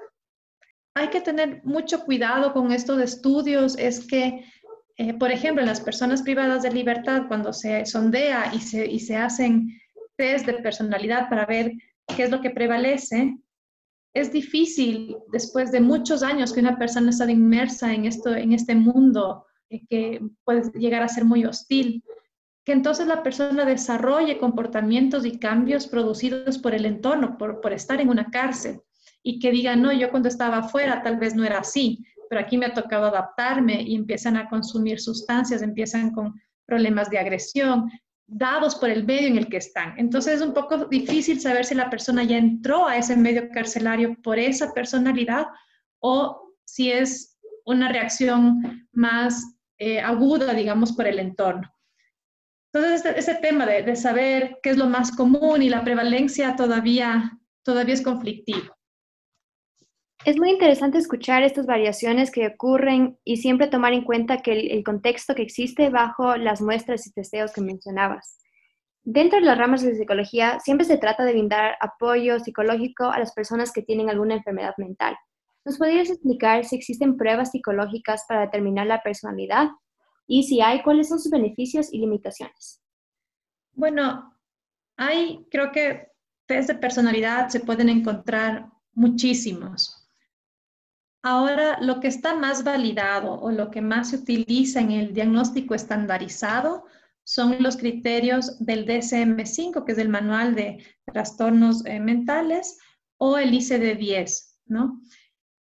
Hay 0.96 1.08
que 1.10 1.22
tener 1.22 1.62
mucho 1.64 2.04
cuidado 2.04 2.54
con 2.54 2.72
estos 2.72 3.02
estudios, 3.02 3.78
es 3.78 4.06
que, 4.06 4.46
eh, 4.98 5.14
por 5.14 5.32
ejemplo, 5.32 5.62
en 5.62 5.70
las 5.70 5.82
personas 5.82 6.22
privadas 6.22 6.64
de 6.64 6.72
libertad, 6.72 7.28
cuando 7.28 7.54
se 7.54 7.86
sondea 7.86 8.52
y 8.54 8.60
se, 8.60 8.86
y 8.86 9.00
se 9.00 9.16
hacen 9.16 9.80
test 10.18 10.46
de 10.46 10.56
personalidad 10.56 11.30
para 11.30 11.46
ver 11.46 11.72
qué 12.16 12.24
es 12.24 12.32
lo 12.32 12.42
que 12.42 12.50
prevalece, 12.50 13.38
es 14.14 14.32
difícil 14.32 15.16
después 15.32 15.72
de 15.72 15.80
muchos 15.80 16.24
años 16.24 16.52
que 16.52 16.60
una 16.60 16.78
persona 16.78 17.12
está 17.12 17.30
inmersa 17.30 17.94
en, 17.94 18.06
esto, 18.06 18.36
en 18.36 18.54
este 18.54 18.76
mundo 18.76 19.46
eh, 19.70 19.82
que 19.88 20.20
puede 20.44 20.70
llegar 20.78 21.04
a 21.04 21.08
ser 21.08 21.26
muy 21.26 21.46
hostil, 21.46 22.04
que 22.70 22.74
entonces 22.74 23.08
la 23.08 23.24
persona 23.24 23.66
desarrolle 23.66 24.38
comportamientos 24.38 25.26
y 25.26 25.40
cambios 25.40 25.88
producidos 25.88 26.60
por 26.60 26.76
el 26.76 26.86
entorno, 26.86 27.36
por, 27.36 27.74
estar 27.74 28.00
en 28.00 28.10
una 28.10 28.30
cárcel, 28.30 28.80
y 29.24 29.40
que 29.40 29.50
diga, 29.50 29.76
no, 29.76 29.92
yo 29.92 30.12
cuando 30.12 30.30
estaba 30.30 30.60
afuera 30.60 31.02
tal 31.02 31.18
vez 31.18 31.34
no 31.34 31.44
era 31.44 31.58
así, 31.58 32.06
pero 32.30 32.40
aquí 32.40 32.60
me 32.60 32.68
ha 32.68 32.74
tocado 32.76 33.08
adaptarme 33.08 33.82
y 33.82 33.96
empiezan 33.96 34.38
a 34.38 34.48
consumir 34.48 35.00
sustancias, 35.00 35.64
empiezan 35.64 36.12
con 36.12 36.40
problemas 36.68 37.10
de 37.10 37.18
agresión, 37.18 37.90
dados 38.28 38.76
por 38.76 38.92
el 38.92 39.04
medio 39.04 39.30
en 39.30 39.38
el 39.40 39.48
que 39.48 39.58
están. 39.58 39.96
Entonces 39.98 40.36
es 40.36 40.42
un 40.44 40.54
poco 40.54 40.86
difícil 40.86 41.42
saber 41.42 41.66
si 41.66 41.74
la 41.74 41.90
persona 41.90 42.24
ya 42.24 42.38
entró 42.38 42.88
a 42.88 42.98
ese 42.98 43.18
medio 43.18 43.50
carcelario 43.50 44.16
por 44.22 44.38
esa 44.38 44.76
personalidad 44.76 45.48
o 46.02 46.54
si 46.66 46.92
es 46.92 47.36
una 47.66 47.92
reacción 47.92 48.88
más 48.92 49.58
eh, 49.80 50.00
aguda, 50.00 50.54
digamos, 50.54 50.92
por 50.92 51.08
el 51.08 51.18
entorno. 51.18 51.68
Entonces, 52.72 53.06
este, 53.06 53.20
ese 53.20 53.36
tema 53.36 53.66
de, 53.66 53.84
de, 53.84 53.96
saber 53.96 54.60
qué 54.62 54.70
es 54.70 54.78
lo 54.78 54.86
más 54.86 55.12
común 55.16 55.62
y 55.62 55.70
la 55.70 55.84
prevalencia 55.84 56.56
todavía, 56.56 57.40
todavía 57.64 57.96
es 57.96 58.04
conflictivo. 58.04 58.76
Es 60.26 60.38
muy 60.38 60.50
interesante 60.50 60.98
escuchar 60.98 61.44
estas 61.44 61.66
variaciones 61.66 62.30
que 62.30 62.46
ocurren 62.46 63.18
y 63.24 63.38
siempre 63.38 63.68
tomar 63.68 63.94
en 63.94 64.04
cuenta 64.04 64.42
que 64.42 64.52
el, 64.52 64.84
contexto 64.84 65.34
que 65.34 65.44
existe 65.44 65.90
bajo 65.90 66.36
las 66.36 66.62
muestras 66.62 67.08
y 67.08 67.14
testeos 67.14 67.54
que 67.54 67.62
mencionabas. 67.62 68.38
Dentro 69.02 69.40
de 69.40 69.46
las 69.46 69.58
ramas 69.58 69.82
de 69.82 69.96
psicología, 69.96 70.60
siempre 70.60 70.86
se 70.86 70.98
trata 70.98 71.24
de 71.24 71.32
brindar 71.32 71.78
apoyo 71.80 72.38
psicológico 72.40 73.06
a 73.06 73.18
las 73.18 73.32
personas 73.32 73.72
que 73.72 73.82
tienen 73.82 74.10
alguna 74.10 74.36
enfermedad 74.36 74.74
mental. 74.78 75.16
¿Nos 75.64 75.78
podrías 75.78 76.10
explicar 76.10 76.66
si 76.66 76.76
existen 76.76 77.16
pruebas 77.16 77.52
psicológicas 77.52 78.26
para 78.28 78.42
determinar 78.42 78.88
la 78.88 79.02
personalidad? 79.02 79.70
Y 80.32 80.44
si 80.44 80.62
hay, 80.62 80.84
¿cuáles 80.84 81.10
son 81.10 81.20
sus 81.20 81.32
beneficios 81.32 81.92
y 81.92 81.98
limitaciones? 81.98 82.84
Bueno, 83.74 84.38
hay, 84.96 85.44
creo 85.50 85.72
que 85.72 86.12
test 86.46 86.70
de 86.70 86.76
personalidad 86.76 87.50
se 87.50 87.62
pueden 87.62 87.90
encontrar 87.90 88.70
muchísimos. 88.94 90.08
Ahora, 91.24 91.80
lo 91.82 92.00
que 92.00 92.10
está 92.10 92.36
más 92.36 92.64
validado 92.64 93.42
o 93.42 93.50
lo 93.52 93.72
que 93.72 93.82
más 93.82 94.12
se 94.12 94.18
utiliza 94.18 94.80
en 94.82 94.92
el 94.92 95.14
diagnóstico 95.16 95.74
estandarizado 95.74 96.86
son 97.24 97.64
los 97.64 97.76
criterios 97.76 98.64
del 98.64 98.86
DSM-5, 98.86 99.84
que 99.84 99.94
es 99.94 99.98
el 99.98 100.10
Manual 100.10 100.54
de 100.54 100.86
Trastornos 101.06 101.84
eh, 101.88 102.00
Mentales, 102.00 102.78
o 103.18 103.40
el 103.40 103.52
ICD-10, 103.52 104.58
¿no? 104.68 105.02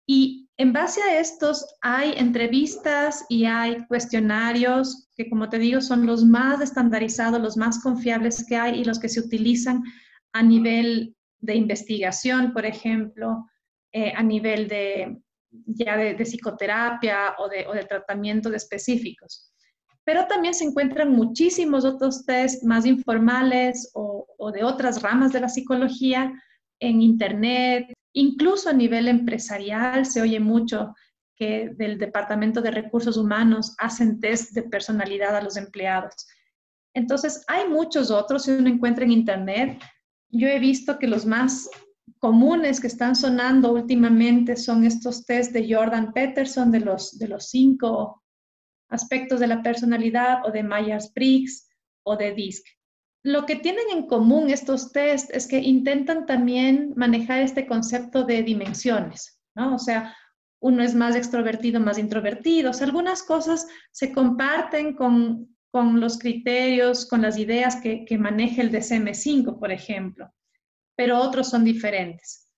Y 0.06 0.43
en 0.56 0.72
base 0.72 1.02
a 1.02 1.18
estos 1.18 1.66
hay 1.80 2.12
entrevistas 2.16 3.24
y 3.28 3.44
hay 3.44 3.84
cuestionarios 3.86 5.08
que, 5.16 5.28
como 5.28 5.48
te 5.48 5.58
digo, 5.58 5.80
son 5.80 6.06
los 6.06 6.24
más 6.24 6.60
estandarizados, 6.60 7.40
los 7.40 7.56
más 7.56 7.82
confiables 7.82 8.44
que 8.46 8.56
hay 8.56 8.80
y 8.80 8.84
los 8.84 9.00
que 9.00 9.08
se 9.08 9.20
utilizan 9.20 9.82
a 10.32 10.42
nivel 10.42 11.16
de 11.40 11.56
investigación, 11.56 12.52
por 12.52 12.66
ejemplo, 12.66 13.46
eh, 13.92 14.12
a 14.16 14.22
nivel 14.22 14.68
de 14.68 15.20
ya 15.66 15.96
de, 15.96 16.24
psicoterapia 16.24 17.36
o 17.38 17.48
de, 17.48 17.66
o 17.66 17.72
de 17.72 17.84
tratamientos 17.84 18.52
específicos. 18.52 19.52
Pero 20.04 20.26
también 20.26 20.54
se 20.54 20.64
encuentran 20.64 21.12
muchísimos 21.12 21.84
otros 21.84 22.24
test 22.26 22.64
más 22.64 22.86
informales 22.86 23.90
o, 23.94 24.26
o 24.36 24.52
de 24.52 24.64
otras 24.64 25.02
ramas 25.02 25.32
de 25.32 25.40
la 25.40 25.48
psicología 25.48 26.32
en 26.80 27.02
Internet, 27.02 27.86
incluso 28.14 28.70
a 28.70 28.72
nivel 28.72 29.08
empresarial 29.08 30.06
se 30.06 30.22
oye 30.22 30.40
mucho 30.40 30.94
que 31.36 31.70
del 31.76 31.98
Departamento 31.98 32.62
de 32.62 32.70
Recursos 32.70 33.16
Humanos 33.16 33.74
hacen 33.78 34.20
test 34.20 34.52
de 34.52 34.62
personalidad 34.62 35.36
a 35.36 35.42
los 35.42 35.56
empleados. 35.56 36.26
Entonces, 36.94 37.44
hay 37.48 37.68
muchos 37.68 38.10
otros, 38.10 38.44
si 38.44 38.52
uno 38.52 38.68
encuentra 38.68 39.04
en 39.04 39.10
Internet, 39.10 39.82
yo 40.30 40.48
he 40.48 40.60
visto 40.60 40.98
que 40.98 41.08
los 41.08 41.26
más 41.26 41.68
comunes 42.20 42.80
que 42.80 42.86
están 42.86 43.16
sonando 43.16 43.72
últimamente 43.72 44.56
son 44.56 44.84
estos 44.84 45.26
test 45.26 45.52
de 45.52 45.74
Jordan 45.74 46.12
Peterson 46.12 46.70
de 46.70 46.80
los, 46.80 47.18
de 47.18 47.28
los 47.28 47.48
cinco 47.50 48.22
aspectos 48.90 49.40
de 49.40 49.48
la 49.48 49.62
personalidad 49.62 50.46
o 50.46 50.52
de 50.52 50.62
Myers-Briggs 50.62 51.68
o 52.04 52.16
de 52.16 52.32
DISC. 52.32 52.64
Lo 53.24 53.46
que 53.46 53.56
tienen 53.56 53.86
en 53.90 54.06
común 54.06 54.50
estos 54.50 54.92
test 54.92 55.30
es 55.34 55.46
que 55.46 55.58
intentan 55.58 56.26
también 56.26 56.92
manejar 56.94 57.40
este 57.40 57.66
concepto 57.66 58.24
de 58.24 58.42
dimensiones, 58.42 59.40
¿no? 59.54 59.74
O 59.74 59.78
sea, 59.78 60.14
uno 60.60 60.82
es 60.82 60.94
más 60.94 61.16
extrovertido, 61.16 61.80
más 61.80 61.98
introvertido. 61.98 62.70
O 62.70 62.84
algunas 62.84 63.22
cosas 63.22 63.66
se 63.92 64.12
comparten 64.12 64.94
con, 64.94 65.48
los 65.72 66.18
criterios, 66.18 67.06
con 67.06 67.22
las 67.22 67.38
ideas 67.38 67.76
que, 67.76 68.04
que 68.04 68.18
maneja 68.18 68.60
el 68.60 68.70
DSM-5, 68.70 69.58
por 69.58 69.72
ejemplo, 69.72 70.30
pero 70.94 71.18
otros 71.18 71.48
son 71.48 71.64
diferentes. 71.64 72.50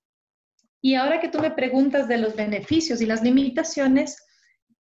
Y 0.83 0.96
ahora 0.96 1.20
que 1.20 1.29
tú 1.29 1.38
me 1.38 1.52
preguntas 1.52 2.09
de 2.09 2.18
los 2.18 2.35
beneficios 2.35 3.00
y 3.00 3.07
las 3.07 3.22
limitaciones, 3.22 4.20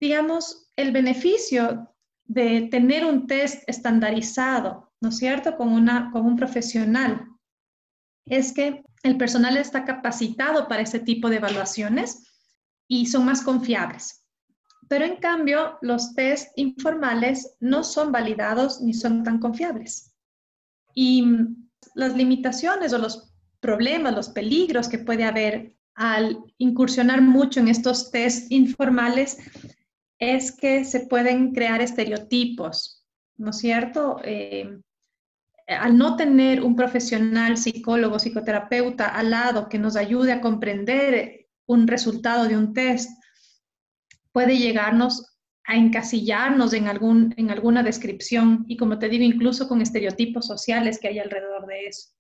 digamos, 0.01 0.71
el 0.77 0.93
beneficio 0.93 1.93
de 2.25 2.69
tener 2.71 3.05
un 3.05 3.27
test 3.27 3.69
estandarizado 3.69 4.92
¿no 5.03 5.09
es 5.09 5.19
cierto?, 5.19 5.57
con, 5.57 5.69
una, 5.69 6.11
con 6.13 6.25
un 6.25 6.37
profesional, 6.37 7.27
es 8.25 8.53
que 8.53 8.85
el 9.03 9.17
personal 9.17 9.57
está 9.57 9.85
capacitado 9.85 10.69
para 10.69 10.83
ese 10.83 11.01
tipo 11.01 11.29
de 11.29 11.37
evaluaciones 11.37 12.29
y 12.87 13.07
son 13.07 13.25
más 13.25 13.43
confiables. 13.43 14.25
Pero 14.89 15.05
en 15.05 15.17
cambio, 15.17 15.79
los 15.83 16.15
test 16.15 16.57
informales 16.57 17.57
no 17.59 17.83
son 17.83 18.13
validados 18.13 18.81
ni 18.81 18.95
son 18.95 19.25
tan 19.25 19.41
confiables. 19.41 20.15
Y 20.95 21.25
las 21.95 22.17
limitaciones 22.17 22.93
o 22.93 22.99
los 22.99 23.35
problemas, 23.59 24.15
los 24.15 24.29
peligros 24.29 24.89
que 24.89 24.99
puede 24.99 25.25
haber 25.25 25.75
al 25.95 26.39
incursionar 26.59 27.23
mucho 27.23 27.59
en 27.59 27.69
estos 27.69 28.11
test 28.13 28.53
informales 28.53 29.39
es 30.19 30.53
que 30.53 30.85
se 30.85 31.07
pueden 31.07 31.53
crear 31.53 31.81
estereotipos, 31.81 33.05
¿no 33.37 33.51
es 33.51 33.59
cierto? 33.59 34.21
Eh, 34.23 34.79
al 35.67 35.97
no 35.97 36.17
tener 36.17 36.63
un 36.63 36.77
profesional 36.77 37.57
psicólogo, 37.57 38.19
psicoterapeuta 38.19 39.09
al 39.09 39.31
lado 39.31 39.69
que 39.69 39.79
nos 39.79 39.97
ayude 39.97 40.33
a 40.33 40.41
comprender 40.41 41.47
un 41.67 41.87
resultado 41.87 42.47
de 42.47 42.57
un 42.57 42.73
test, 42.73 43.11
puede 44.33 44.59
llegarnos 44.59 45.37
a 45.65 45.77
encasillarnos 45.77 46.73
en, 46.73 46.89
algún, 46.89 47.35
en 47.37 47.51
alguna 47.51 47.83
descripción 47.83 48.65
y 48.67 48.77
como 48.77 48.99
te 48.99 49.09
digo, 49.09 49.25
incluso 49.25 49.69
con 49.69 49.81
estereotipos 49.81 50.47
sociales 50.47 50.99
que 50.99 51.09
hay 51.09 51.19
alrededor 51.19 51.67
de 51.67 51.87
eso. 51.87 52.11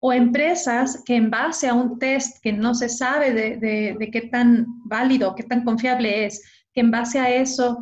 O 0.00 0.12
empresas 0.12 1.02
que 1.06 1.16
en 1.16 1.30
base 1.30 1.68
a 1.68 1.74
un 1.74 1.98
test 1.98 2.42
que 2.42 2.52
no 2.52 2.74
se 2.74 2.88
sabe 2.88 3.32
de, 3.32 3.96
de 3.98 4.10
qué 4.10 4.22
tan 4.22 4.66
válido, 4.84 5.34
qué 5.34 5.44
tan 5.44 5.64
confiable 5.64 6.26
es, 6.26 6.42
que 6.72 6.80
en 6.80 6.90
base 6.90 7.18
a 7.18 7.30
eso 7.30 7.78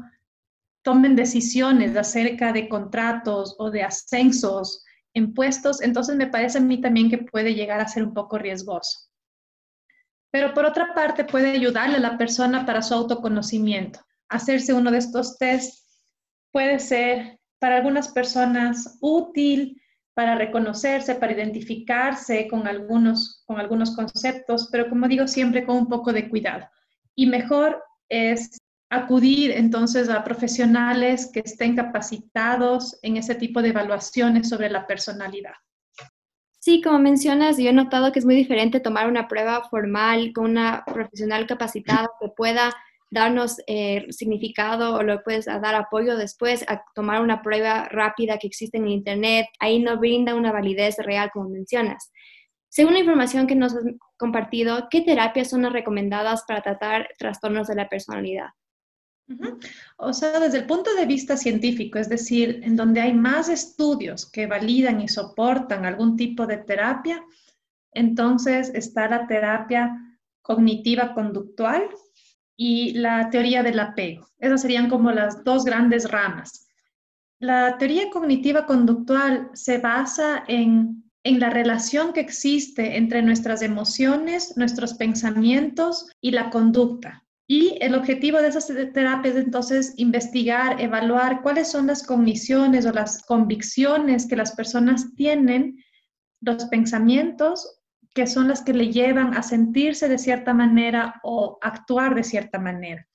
tomen 0.84 1.16
decisiones 1.16 1.96
acerca 1.96 2.52
de 2.52 2.68
contratos 2.68 3.56
o 3.58 3.70
de 3.70 3.82
ascensos 3.82 4.84
en 5.14 5.32
puestos, 5.32 5.80
entonces 5.80 6.14
me 6.14 6.26
parece 6.26 6.58
a 6.58 6.60
mí 6.60 6.80
también 6.80 7.08
que 7.08 7.18
puede 7.18 7.54
llegar 7.54 7.80
a 7.80 7.88
ser 7.88 8.04
un 8.04 8.12
poco 8.12 8.36
riesgoso. 8.36 9.08
Pero 10.30 10.52
por 10.52 10.66
otra 10.66 10.94
parte 10.94 11.24
puede 11.24 11.52
ayudarle 11.52 11.96
a 11.96 12.00
la 12.00 12.18
persona 12.18 12.66
para 12.66 12.82
su 12.82 12.92
autoconocimiento. 12.92 14.00
Hacerse 14.28 14.74
uno 14.74 14.90
de 14.90 14.98
estos 14.98 15.38
tests 15.38 16.04
puede 16.52 16.78
ser 16.78 17.40
para 17.58 17.76
algunas 17.76 18.08
personas 18.08 18.98
útil 19.00 19.80
para 20.12 20.34
reconocerse, 20.36 21.14
para 21.14 21.32
identificarse 21.32 22.46
con 22.48 22.68
algunos, 22.68 23.42
con 23.46 23.58
algunos 23.58 23.96
conceptos, 23.96 24.68
pero 24.70 24.88
como 24.88 25.08
digo 25.08 25.26
siempre 25.26 25.64
con 25.64 25.76
un 25.76 25.88
poco 25.88 26.12
de 26.12 26.28
cuidado. 26.28 26.68
Y 27.16 27.26
mejor 27.26 27.82
es 28.08 28.58
acudir 28.94 29.50
entonces 29.50 30.08
a 30.08 30.24
profesionales 30.24 31.30
que 31.32 31.40
estén 31.40 31.76
capacitados 31.76 32.98
en 33.02 33.16
ese 33.16 33.34
tipo 33.34 33.62
de 33.62 33.70
evaluaciones 33.70 34.48
sobre 34.48 34.70
la 34.70 34.86
personalidad. 34.86 35.54
Sí, 36.58 36.80
como 36.80 36.98
mencionas, 36.98 37.58
yo 37.58 37.68
he 37.68 37.72
notado 37.74 38.10
que 38.10 38.18
es 38.18 38.24
muy 38.24 38.34
diferente 38.34 38.80
tomar 38.80 39.06
una 39.06 39.28
prueba 39.28 39.68
formal 39.68 40.32
con 40.32 40.46
una 40.46 40.82
profesional 40.86 41.46
capacitada 41.46 42.08
que 42.18 42.28
pueda 42.34 42.74
darnos 43.10 43.58
eh, 43.66 44.06
significado 44.10 44.94
o 44.96 45.02
lo 45.02 45.22
puedes 45.22 45.44
dar 45.44 45.74
apoyo 45.74 46.16
después 46.16 46.64
a 46.68 46.82
tomar 46.94 47.20
una 47.20 47.42
prueba 47.42 47.88
rápida 47.90 48.38
que 48.38 48.46
existe 48.46 48.78
en 48.78 48.88
Internet. 48.88 49.46
Ahí 49.60 49.78
no 49.78 49.98
brinda 49.98 50.34
una 50.34 50.52
validez 50.52 50.96
real, 50.98 51.30
como 51.32 51.50
mencionas. 51.50 52.10
Según 52.70 52.94
la 52.94 53.00
información 53.00 53.46
que 53.46 53.54
nos 53.54 53.74
has 53.74 53.84
compartido, 54.16 54.88
¿qué 54.90 55.02
terapias 55.02 55.50
son 55.50 55.62
las 55.62 55.72
recomendadas 55.72 56.44
para 56.48 56.60
tratar 56.60 57.08
trastornos 57.18 57.68
de 57.68 57.76
la 57.76 57.88
personalidad? 57.88 58.48
O 59.96 60.12
sea, 60.12 60.38
desde 60.38 60.58
el 60.58 60.66
punto 60.66 60.94
de 60.94 61.06
vista 61.06 61.36
científico, 61.36 61.98
es 61.98 62.08
decir, 62.08 62.60
en 62.62 62.76
donde 62.76 63.00
hay 63.00 63.14
más 63.14 63.48
estudios 63.48 64.30
que 64.30 64.46
validan 64.46 65.00
y 65.00 65.08
soportan 65.08 65.86
algún 65.86 66.16
tipo 66.16 66.46
de 66.46 66.58
terapia, 66.58 67.24
entonces 67.92 68.70
está 68.74 69.08
la 69.08 69.26
terapia 69.26 69.96
cognitiva 70.42 71.14
conductual 71.14 71.88
y 72.56 72.92
la 72.94 73.30
teoría 73.30 73.62
del 73.62 73.80
apego. 73.80 74.28
Esas 74.38 74.62
serían 74.62 74.90
como 74.90 75.10
las 75.10 75.42
dos 75.42 75.64
grandes 75.64 76.10
ramas. 76.10 76.68
La 77.38 77.78
teoría 77.78 78.10
cognitiva 78.10 78.66
conductual 78.66 79.50
se 79.54 79.78
basa 79.78 80.44
en, 80.46 81.10
en 81.24 81.40
la 81.40 81.50
relación 81.50 82.12
que 82.12 82.20
existe 82.20 82.96
entre 82.96 83.22
nuestras 83.22 83.62
emociones, 83.62 84.56
nuestros 84.56 84.94
pensamientos 84.94 86.10
y 86.20 86.30
la 86.32 86.50
conducta. 86.50 87.23
Y 87.46 87.76
el 87.80 87.94
objetivo 87.94 88.38
de 88.38 88.48
esas 88.48 88.66
terapias 88.66 89.36
es 89.36 89.44
entonces 89.44 89.94
investigar, 89.96 90.80
evaluar 90.80 91.42
cuáles 91.42 91.70
son 91.70 91.86
las 91.86 92.02
cogniciones 92.02 92.86
o 92.86 92.92
las 92.92 93.22
convicciones 93.22 94.26
que 94.26 94.36
las 94.36 94.52
personas 94.52 95.14
tienen, 95.14 95.78
los 96.40 96.64
pensamientos 96.66 97.80
que 98.14 98.26
son 98.26 98.48
las 98.48 98.62
que 98.62 98.72
le 98.72 98.92
llevan 98.92 99.34
a 99.34 99.42
sentirse 99.42 100.08
de 100.08 100.18
cierta 100.18 100.54
manera 100.54 101.20
o 101.24 101.58
actuar 101.60 102.14
de 102.14 102.22
cierta 102.22 102.58
manera. 102.58 103.06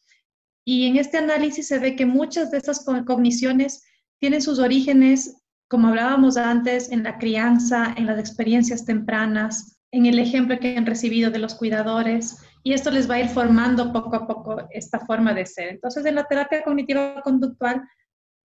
Y 0.65 0.85
en 0.87 0.97
este 0.97 1.17
análisis 1.17 1.67
se 1.67 1.79
ve 1.79 1.95
que 1.95 2.05
muchas 2.05 2.51
de 2.51 2.57
esas 2.57 2.85
cogniciones 3.05 3.83
tienen 4.19 4.41
sus 4.41 4.59
orígenes, 4.59 5.41
como 5.69 5.87
hablábamos 5.87 6.35
antes, 6.35 6.91
en 6.91 7.03
la 7.03 7.17
crianza, 7.17 7.93
en 7.97 8.05
las 8.05 8.19
experiencias 8.19 8.85
tempranas, 8.85 9.79
en 9.91 10.05
el 10.05 10.19
ejemplo 10.19 10.59
que 10.59 10.75
han 10.77 10.85
recibido 10.85 11.31
de 11.31 11.39
los 11.39 11.55
cuidadores, 11.55 12.37
y 12.63 12.73
esto 12.73 12.91
les 12.91 13.09
va 13.09 13.15
a 13.15 13.19
ir 13.19 13.29
formando 13.29 13.91
poco 13.93 14.15
a 14.15 14.27
poco 14.27 14.67
esta 14.71 14.99
forma 14.99 15.33
de 15.33 15.45
ser. 15.45 15.69
Entonces, 15.69 16.05
en 16.05 16.15
la 16.15 16.25
terapia 16.25 16.63
cognitiva 16.63 17.21
conductual 17.21 17.81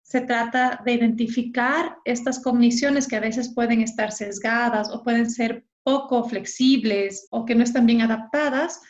se 0.03 0.21
trata 0.21 0.81
de 0.85 0.93
identificar 0.93 1.97
estas 2.05 2.39
cogniciones 2.39 3.07
que 3.07 3.15
a 3.15 3.21
veces 3.21 3.53
pueden 3.53 3.81
estar 3.81 4.11
sesgadas 4.11 4.89
o 4.91 5.03
pueden 5.03 5.29
ser 5.29 5.65
poco 5.83 6.23
flexibles 6.23 7.27
o 7.31 7.45
que 7.45 7.55
no 7.55 7.63
están 7.63 7.85
bien 7.85 8.01
adaptadas 8.01 8.81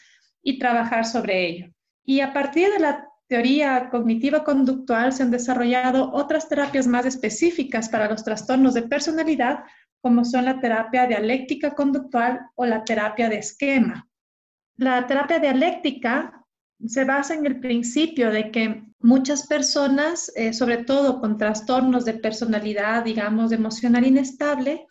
y 0.41 0.59
trabajar 0.59 1.05
sobre 1.05 1.47
ello. 1.47 1.67
Y 2.03 2.19
a 2.19 2.33
partir 2.33 2.69
de 2.71 2.79
la 2.79 3.07
teoría 3.27 3.89
cognitiva 3.89 4.43
conductual 4.43 5.13
se 5.13 5.23
han 5.23 5.31
desarrollado 5.31 6.11
otras 6.11 6.49
terapias 6.49 6.87
más 6.87 7.05
específicas 7.05 7.89
para 7.89 8.09
los 8.09 8.23
trastornos 8.23 8.73
de 8.73 8.83
personalidad, 8.83 9.63
como 10.01 10.25
son 10.25 10.45
la 10.45 10.59
terapia 10.59 11.07
dialéctica 11.07 11.73
conductual 11.73 12.41
o 12.55 12.65
la 12.65 12.83
terapia 12.83 13.29
de 13.29 13.37
esquema. 13.37 14.07
La 14.77 15.05
terapia 15.05 15.39
dialéctica 15.39 16.45
se 16.85 17.05
basa 17.05 17.35
en 17.35 17.45
el 17.45 17.59
principio 17.59 18.31
de 18.31 18.51
que 18.51 18.83
muchas 18.99 19.47
personas, 19.47 20.31
eh, 20.35 20.53
sobre 20.53 20.83
todo 20.83 21.19
con 21.19 21.37
trastornos 21.37 22.05
de 22.05 22.15
personalidad, 22.15 23.03
digamos, 23.03 23.51
emocional 23.51 24.05
inestable, 24.05 24.85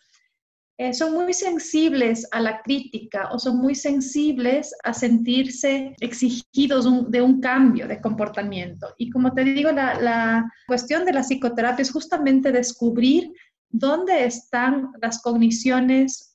eh, 0.77 0.93
son 0.93 1.13
muy 1.13 1.33
sensibles 1.33 2.27
a 2.31 2.39
la 2.39 2.61
crítica 2.61 3.29
o 3.31 3.37
son 3.37 3.57
muy 3.57 3.75
sensibles 3.75 4.73
a 4.83 4.91
sentirse 4.93 5.95
exigidos 5.99 7.11
de 7.11 7.21
un 7.21 7.39
cambio 7.41 7.87
de 7.87 8.01
comportamiento. 8.01 8.93
Y 8.97 9.11
como 9.11 9.33
te 9.33 9.43
digo, 9.43 9.71
la, 9.71 9.99
la 9.99 10.51
cuestión 10.65 11.05
de 11.05 11.13
la 11.13 11.21
psicoterapia 11.21 11.83
es 11.83 11.91
justamente 11.91 12.51
descubrir 12.51 13.31
dónde 13.69 14.25
están 14.25 14.91
las 14.99 15.21
cogniciones 15.21 16.32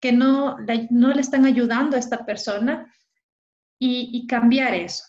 que 0.00 0.12
no, 0.12 0.56
no 0.90 1.12
le 1.12 1.20
están 1.20 1.44
ayudando 1.44 1.96
a 1.96 2.00
esta 2.00 2.24
persona 2.24 2.92
y, 3.78 4.26
cambiar 4.26 4.74
eso. 4.74 5.04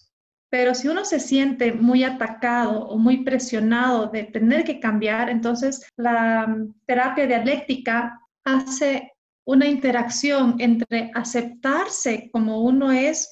Pero 0.50 0.74
si 0.76 0.88
uno 0.88 1.04
se 1.04 1.20
siente 1.20 1.74
muy 1.74 2.04
atacado 2.04 2.86
o 2.88 2.98
muy 2.98 3.24
presionado 3.24 4.08
de 4.08 4.24
tener 4.24 4.64
que 4.64 4.80
cambiar, 4.80 5.30
entonces 5.30 5.86
la 5.98 6.48
mm, 6.48 6.74
terapia 6.86 7.28
dialéctica 7.28 8.20
hace 8.46 9.12
una 9.46 9.68
interacción 9.68 10.56
entre 10.60 11.12
aceptarse 11.14 12.30
como 12.32 12.62
uno 12.64 12.92
es 12.92 13.30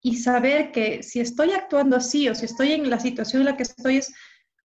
y 0.00 0.16
saber 0.16 0.72
que 0.72 1.02
si 1.02 1.20
estoy 1.20 1.52
actuando 1.52 1.96
así 1.96 2.28
o 2.28 2.34
si 2.34 2.46
estoy 2.46 2.72
en 2.72 2.90
la 2.90 2.98
situación 2.98 3.42
en 3.42 3.46
la 3.46 3.56
que 3.56 3.62
estoy 3.62 3.98
es 3.98 4.12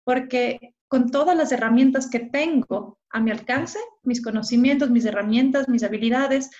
porque 0.05 0.75
con 0.89 1.11
todas 1.11 1.37
las 1.37 1.53
herramientas 1.53 2.09
que 2.09 2.21
tengo 2.21 2.99
a 3.17 3.21
mi 3.21 3.31
alcance, 3.31 3.79
mis 4.03 4.23
conocimientos, 4.23 4.91
mis 4.91 5.07
herramientas, 5.07 5.69
mis 5.69 5.83
habilidades, 5.83 6.51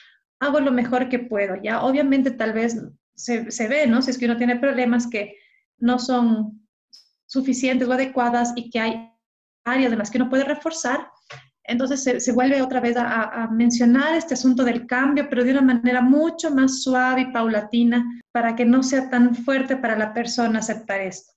hago 0.41 0.61
lo 0.61 0.73
mejor 0.73 1.09
que 1.09 1.19
puedo, 1.19 1.55
¿ya? 1.63 1.83
Obviamente 1.83 2.31
tal 2.31 2.53
vez 2.53 2.83
se, 3.15 3.51
se 3.51 3.69
ve, 3.69 3.87
¿no? 3.87 4.01
Si 4.01 4.11
es 4.11 4.19
que 4.19 4.25
uno 4.25 4.37
tiene 4.37 4.57
problemas 4.57 5.07
que 5.07 5.37
no 5.79 5.99
son 5.99 6.67
suficientes 7.27 7.87
o 7.89 7.93
adecuadas 7.93 8.53
y 8.57 8.71
que 8.71 8.81
hay 8.81 9.11
áreas 9.65 9.93
en 9.93 9.99
las 9.99 10.11
que 10.11 10.19
uno 10.19 10.31
puede 10.31 10.45
reforzar, 10.45 11.09
entonces 11.69 12.25
se, 12.25 12.33
vuelve 12.33 12.63
otra 12.63 12.81
vez 12.81 12.97
a, 12.97 13.49
mencionar 13.51 14.15
este 14.15 14.35
asunto 14.35 14.63
del 14.65 14.87
cambio, 14.87 15.29
pero 15.29 15.45
de 15.45 15.51
una 15.51 15.63
manera 15.63 16.01
mucho 16.01 16.51
más 16.51 16.83
suave 16.83 17.23
y 17.23 17.33
paulatina 17.33 18.05
para 18.33 18.55
que 18.55 18.65
no 18.65 18.83
sea 18.83 19.11
tan 19.11 19.35
fuerte 19.35 19.77
para 19.77 19.99
la 19.99 20.15
persona 20.15 20.61
aceptar 20.61 21.01
esto. 21.01 21.33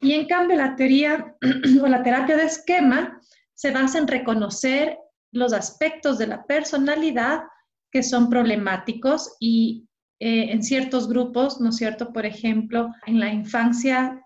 Y 0.00 0.12
en 0.12 0.26
cambio 0.26 0.56
la 0.56 0.76
teoría 0.76 1.34
o 1.82 1.86
la 1.86 2.02
terapia 2.02 2.36
de 2.36 2.44
esquema 2.44 3.17
se 3.58 3.72
basa 3.72 3.98
en 3.98 4.06
reconocer 4.06 4.98
los 5.32 5.52
aspectos 5.52 6.16
de 6.16 6.28
la 6.28 6.44
personalidad 6.46 7.40
que 7.90 8.04
son 8.04 8.30
problemáticos 8.30 9.34
y 9.40 9.88
eh, 10.20 10.52
en 10.52 10.62
ciertos 10.62 11.08
grupos, 11.08 11.60
¿no 11.60 11.70
es 11.70 11.76
cierto? 11.76 12.12
Por 12.12 12.24
ejemplo, 12.24 12.94
en 13.06 13.18
la 13.18 13.32
infancia 13.32 14.24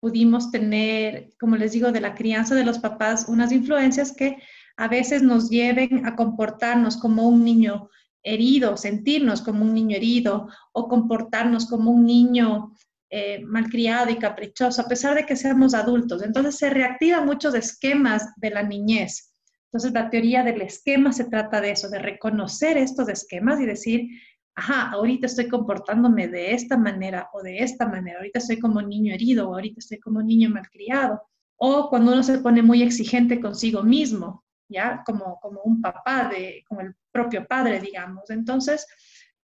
pudimos 0.00 0.50
tener, 0.50 1.34
como 1.38 1.56
les 1.56 1.72
digo, 1.72 1.92
de 1.92 2.00
la 2.00 2.14
crianza 2.14 2.54
de 2.54 2.64
los 2.64 2.78
papás, 2.78 3.26
unas 3.28 3.52
influencias 3.52 4.16
que 4.16 4.38
a 4.78 4.88
veces 4.88 5.22
nos 5.22 5.50
lleven 5.50 6.06
a 6.06 6.16
comportarnos 6.16 6.96
como 6.96 7.28
un 7.28 7.44
niño 7.44 7.90
herido, 8.22 8.78
sentirnos 8.78 9.42
como 9.42 9.64
un 9.66 9.74
niño 9.74 9.96
herido 9.96 10.48
o 10.72 10.88
comportarnos 10.88 11.66
como 11.66 11.90
un 11.90 12.06
niño 12.06 12.72
eh, 13.14 13.44
malcriado 13.44 14.10
y 14.10 14.16
caprichoso, 14.16 14.80
a 14.80 14.88
pesar 14.88 15.14
de 15.14 15.26
que 15.26 15.36
seamos 15.36 15.74
adultos. 15.74 16.22
Entonces 16.22 16.56
se 16.56 16.70
reactivan 16.70 17.26
muchos 17.26 17.54
esquemas 17.54 18.32
de 18.36 18.48
la 18.48 18.62
niñez. 18.62 19.34
Entonces 19.66 19.92
la 19.92 20.08
teoría 20.08 20.42
del 20.42 20.62
esquema 20.62 21.12
se 21.12 21.24
trata 21.24 21.60
de 21.60 21.72
eso, 21.72 21.90
de 21.90 21.98
reconocer 21.98 22.78
estos 22.78 23.10
esquemas 23.10 23.60
y 23.60 23.66
decir, 23.66 24.08
ajá, 24.54 24.92
ahorita 24.92 25.26
estoy 25.26 25.46
comportándome 25.48 26.26
de 26.26 26.54
esta 26.54 26.78
manera 26.78 27.28
o 27.34 27.42
de 27.42 27.58
esta 27.58 27.86
manera, 27.86 28.16
ahorita 28.16 28.38
estoy 28.38 28.58
como 28.58 28.80
niño 28.80 29.12
herido 29.12 29.46
o 29.46 29.54
ahorita 29.56 29.80
estoy 29.80 30.00
como 30.00 30.22
niño 30.22 30.48
malcriado. 30.48 31.20
O 31.56 31.90
cuando 31.90 32.14
uno 32.14 32.22
se 32.22 32.38
pone 32.38 32.62
muy 32.62 32.82
exigente 32.82 33.42
consigo 33.42 33.82
mismo, 33.82 34.42
¿ya? 34.70 35.02
Como, 35.04 35.38
como 35.42 35.60
un 35.64 35.82
papá, 35.82 36.30
de, 36.30 36.64
como 36.66 36.80
el 36.80 36.94
propio 37.10 37.46
padre, 37.46 37.78
digamos. 37.78 38.30
Entonces, 38.30 38.86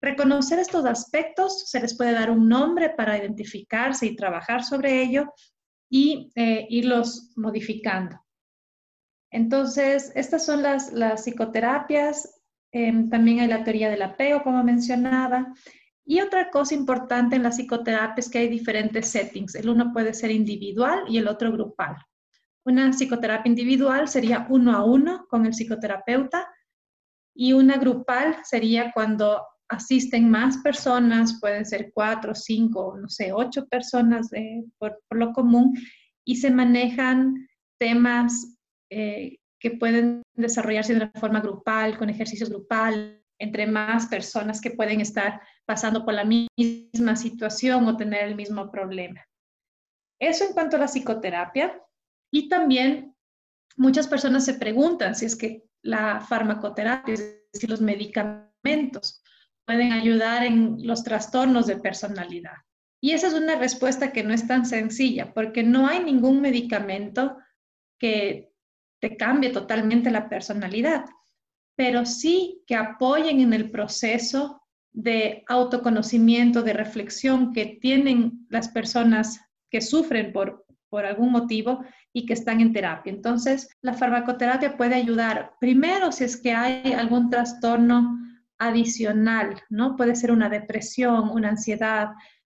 reconocer 0.01 0.59
estos 0.59 0.85
aspectos, 0.85 1.69
se 1.69 1.79
les 1.79 1.97
puede 1.97 2.11
dar 2.11 2.31
un 2.31 2.47
nombre 2.47 2.89
para 2.89 3.17
identificarse 3.17 4.05
y 4.05 4.15
trabajar 4.15 4.63
sobre 4.63 5.01
ello 5.01 5.33
y 5.89 6.31
eh, 6.35 6.67
irlos 6.69 7.31
modificando. 7.35 8.19
Entonces, 9.31 10.11
estas 10.15 10.45
son 10.45 10.63
las, 10.63 10.93
las 10.93 11.23
psicoterapias 11.23 12.37
Em, 12.71 13.09
también 13.09 13.39
hay 13.39 13.47
la 13.47 13.63
teoría 13.63 13.89
del 13.89 14.01
apego, 14.01 14.43
como 14.43 14.63
mencionaba. 14.63 15.53
Y 16.05 16.21
otra 16.21 16.49
cosa 16.49 16.73
importante 16.73 17.35
en 17.35 17.43
la 17.43 17.51
psicoterapia 17.51 18.19
es 18.19 18.29
que 18.29 18.39
hay 18.39 18.49
diferentes 18.49 19.09
settings. 19.09 19.55
El 19.55 19.69
uno 19.69 19.91
puede 19.91 20.13
ser 20.13 20.31
individual 20.31 21.03
y 21.09 21.17
el 21.17 21.27
otro 21.27 21.51
grupal. 21.51 21.97
Una 22.65 22.91
psicoterapia 22.91 23.49
individual 23.49 24.07
sería 24.07 24.45
uno 24.49 24.73
a 24.75 24.83
uno 24.83 25.25
con 25.29 25.45
el 25.45 25.53
psicoterapeuta 25.53 26.47
y 27.33 27.53
una 27.53 27.77
grupal 27.77 28.37
sería 28.43 28.91
cuando 28.93 29.45
asisten 29.69 30.29
más 30.29 30.57
personas, 30.57 31.39
pueden 31.39 31.65
ser 31.65 31.91
cuatro, 31.93 32.33
cinco, 32.33 32.97
no 32.99 33.09
sé, 33.09 33.31
ocho 33.33 33.67
personas 33.67 34.29
por, 34.77 34.99
lo 35.11 35.33
común 35.33 35.77
y 36.25 36.37
se 36.37 36.51
manejan 36.51 37.47
temas 37.79 38.57
eh, 38.89 39.37
que 39.59 39.71
pueden 39.71 40.21
desarrollarse 40.35 40.93
de 40.93 41.03
una 41.03 41.11
forma 41.15 41.41
grupal, 41.41 41.97
con 41.97 42.09
ejercicios 42.09 42.49
grupal, 42.49 43.21
entre 43.39 43.67
más 43.67 44.07
personas 44.07 44.61
que 44.61 44.71
pueden 44.71 45.01
estar 45.01 45.41
pasando 45.65 46.05
por 46.05 46.13
la 46.13 46.25
misma 46.25 47.15
situación 47.15 47.87
o 47.87 47.97
tener 47.97 48.23
el 48.25 48.35
mismo 48.35 48.71
problema. 48.71 49.23
Eso 50.19 50.45
en 50.45 50.53
cuanto 50.53 50.77
a 50.77 50.79
la 50.79 50.87
psicoterapia. 50.87 51.81
Y 52.31 52.49
también 52.49 53.15
muchas 53.77 54.07
personas 54.07 54.45
se 54.45 54.55
preguntan 54.55 55.15
si 55.15 55.25
es 55.25 55.35
que 55.35 55.63
la 55.83 56.21
farmacoterapia, 56.21 57.13
es 57.13 57.43
decir, 57.53 57.69
los 57.69 57.81
medicamentos, 57.81 59.23
pueden 59.67 59.91
ayudar 59.91 60.45
en 60.45 60.77
los 60.87 61.03
trastornos 61.03 61.67
de 61.67 61.75
personalidad. 61.75 62.55
Y 63.01 63.11
esa 63.11 63.27
es 63.27 63.33
una 63.33 63.57
respuesta 63.57 64.13
que 64.13 64.23
no 64.23 64.33
es 64.33 64.47
tan 64.47 64.65
sencilla, 64.65 65.33
porque 65.33 65.61
no 65.61 65.87
hay 65.87 66.03
ningún 66.03 66.41
medicamento 66.41 67.37
que 67.99 68.53
te 69.01 69.17
cambie 69.17 69.49
totalmente 69.49 70.09
la 70.09 70.29
personalidad, 70.29 71.05
pero 71.75 72.05
sí 72.05 72.63
que 72.65 72.75
apoyen 72.75 73.41
en 73.41 73.53
el 73.53 73.69
proceso 73.69 74.63
de 74.93 75.43
autoconocimiento, 75.47 76.63
de 76.63 76.73
reflexión 76.73 77.51
que 77.53 77.77
tienen 77.81 78.47
las 78.49 78.69
personas 78.69 79.41
que 79.69 79.81
sufren 79.81 80.31
por, 80.31 80.65
por 80.89 81.05
algún 81.05 81.31
motivo 81.31 81.83
y 82.13 82.25
que 82.25 82.33
están 82.33 82.61
en 82.61 82.71
terapia. 82.71 83.11
Entonces, 83.11 83.69
la 83.81 83.93
farmacoterapia 83.93 84.77
puede 84.77 84.95
ayudar 84.95 85.51
primero 85.59 86.11
si 86.13 86.23
es 86.23 86.37
que 86.37 86.53
hay 86.53 86.93
algún 86.93 87.29
trastorno 87.29 88.26
adicional, 88.59 89.61
¿no? 89.69 89.95
Puede 89.95 90.15
ser 90.15 90.31
una 90.31 90.49
depresión, 90.49 91.29
una 91.29 91.49
ansiedad, 91.49 92.09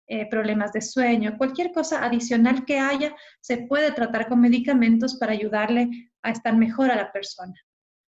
eh, 0.09 0.25
problemas 0.29 0.71
de 0.71 0.79
sueño, 0.79 1.37
cualquier 1.37 1.73
cosa 1.73 2.05
adicional 2.05 2.63
que 2.63 2.79
haya, 2.79 3.13
se 3.41 3.57
puede 3.57 3.91
tratar 3.91 4.29
con 4.29 4.39
medicamentos 4.39 5.17
para 5.17 5.33
ayudarle 5.33 6.11
a 6.21 6.31
estar 6.31 6.55
mejor 6.55 6.91
a 6.91 6.95
la 6.95 7.11
persona. 7.11 7.53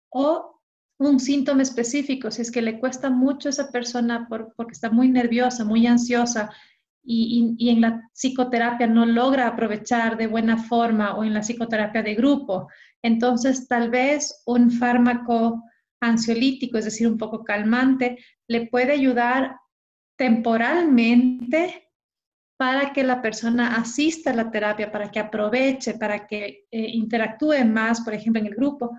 O 0.08 0.62
un 0.98 1.20
síntoma 1.20 1.62
específico, 1.62 2.30
si 2.30 2.40
es 2.42 2.50
que 2.50 2.62
le 2.62 2.80
cuesta 2.80 3.10
mucho 3.10 3.48
a 3.48 3.50
esa 3.50 3.70
persona 3.70 4.26
porque 4.28 4.72
está 4.72 4.88
muy 4.88 5.10
nerviosa, 5.10 5.64
muy 5.64 5.86
ansiosa 5.86 6.50
y, 7.04 7.56
y, 7.58 7.68
en 7.68 7.82
la 7.82 8.08
psicoterapia 8.14 8.86
no 8.86 9.04
logra 9.04 9.48
aprovechar 9.48 10.16
de 10.16 10.28
buena 10.28 10.56
forma 10.56 11.14
o 11.16 11.24
en 11.24 11.34
la 11.34 11.40
psicoterapia 11.40 12.02
de 12.02 12.14
grupo, 12.14 12.68
entonces 13.02 13.68
tal 13.68 13.90
vez 13.90 14.42
un 14.46 14.70
fármaco 14.70 15.62
ansiolítico, 16.02 16.76
es 16.76 16.84
decir, 16.84 17.06
un 17.06 17.16
poco 17.16 17.44
calmante, 17.44 18.18
le 18.48 18.66
puede 18.66 18.92
ayudar 18.92 19.56
temporalmente 20.16 21.88
para 22.58 22.92
que 22.92 23.02
la 23.02 23.22
persona 23.22 23.76
asista 23.76 24.30
a 24.30 24.34
la 24.34 24.50
terapia, 24.50 24.92
para 24.92 25.10
que 25.10 25.18
aproveche, 25.18 25.94
para 25.94 26.26
que 26.26 26.66
eh, 26.70 26.88
interactúe 26.92 27.64
más, 27.64 28.02
por 28.02 28.14
ejemplo, 28.14 28.40
en 28.40 28.46
el 28.46 28.54
grupo 28.54 28.96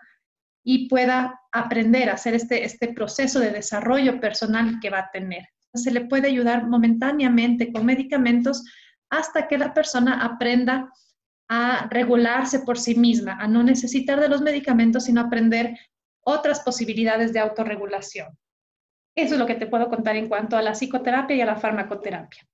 y 0.66 0.88
pueda 0.88 1.40
aprender 1.52 2.10
a 2.10 2.14
hacer 2.14 2.34
este, 2.34 2.64
este 2.64 2.94
proceso 2.94 3.40
de 3.40 3.52
desarrollo 3.52 4.20
personal 4.20 4.80
que 4.82 4.90
va 4.90 5.00
a 5.00 5.12
tener. 5.12 5.48
Se 5.74 5.92
le 5.92 6.06
puede 6.06 6.28
ayudar 6.28 6.68
momentáneamente 6.68 7.72
con 7.72 7.86
medicamentos 7.86 8.64
hasta 9.10 9.48
que 9.48 9.58
la 9.58 9.74
persona 9.74 10.24
aprenda 10.24 10.90
a 11.50 11.88
regularse 11.90 12.60
por 12.60 12.80
sí 12.80 12.96
misma, 12.96 13.34
a 13.34 13.48
no 13.48 13.64
necesitar 13.64 14.20
de 14.20 14.30
los 14.30 14.42
medicamentos, 14.42 15.06
sino 15.06 15.22
aprender 15.22 15.78
otras 16.24 16.62
posibilidades 16.62 17.34
de 17.34 17.40
autorregulación. 17.40 18.38
Eso 19.16 19.36
es 19.36 19.40
lo 19.40 19.46
que 19.46 19.56
te 19.56 19.68
puedo 19.68 19.90
contar 19.90 20.16
en 20.16 20.28
cuanto 20.28 20.58
a 20.58 20.62
la 20.62 20.74
psicoterapia 20.74 21.36
y 21.36 21.42
a 21.42 21.46
la 21.46 21.56
farmacoterapia. 21.56 22.48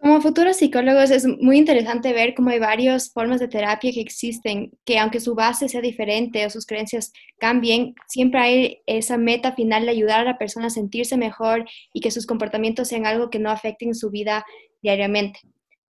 Como 0.00 0.20
futuros 0.20 0.58
psicólogos 0.58 1.10
es 1.10 1.26
muy 1.26 1.58
interesante 1.58 2.12
ver 2.12 2.34
cómo 2.34 2.50
hay 2.50 2.60
varias 2.60 3.10
formas 3.12 3.40
de 3.40 3.48
terapia 3.48 3.90
que 3.92 4.00
existen, 4.00 4.70
que 4.84 4.96
aunque 4.96 5.18
su 5.18 5.34
base 5.34 5.68
sea 5.68 5.80
diferente 5.80 6.46
o 6.46 6.50
sus 6.50 6.66
creencias 6.66 7.12
cambien, 7.38 7.96
siempre 8.06 8.40
hay 8.40 8.82
esa 8.86 9.18
meta 9.18 9.52
final 9.52 9.86
de 9.86 9.90
ayudar 9.90 10.20
a 10.20 10.24
la 10.24 10.38
persona 10.38 10.66
a 10.66 10.70
sentirse 10.70 11.16
mejor 11.16 11.64
y 11.92 12.00
que 12.00 12.12
sus 12.12 12.26
comportamientos 12.26 12.86
sean 12.86 13.06
algo 13.06 13.28
que 13.28 13.40
no 13.40 13.50
afecten 13.50 13.92
su 13.92 14.10
vida 14.10 14.44
diariamente. 14.82 15.40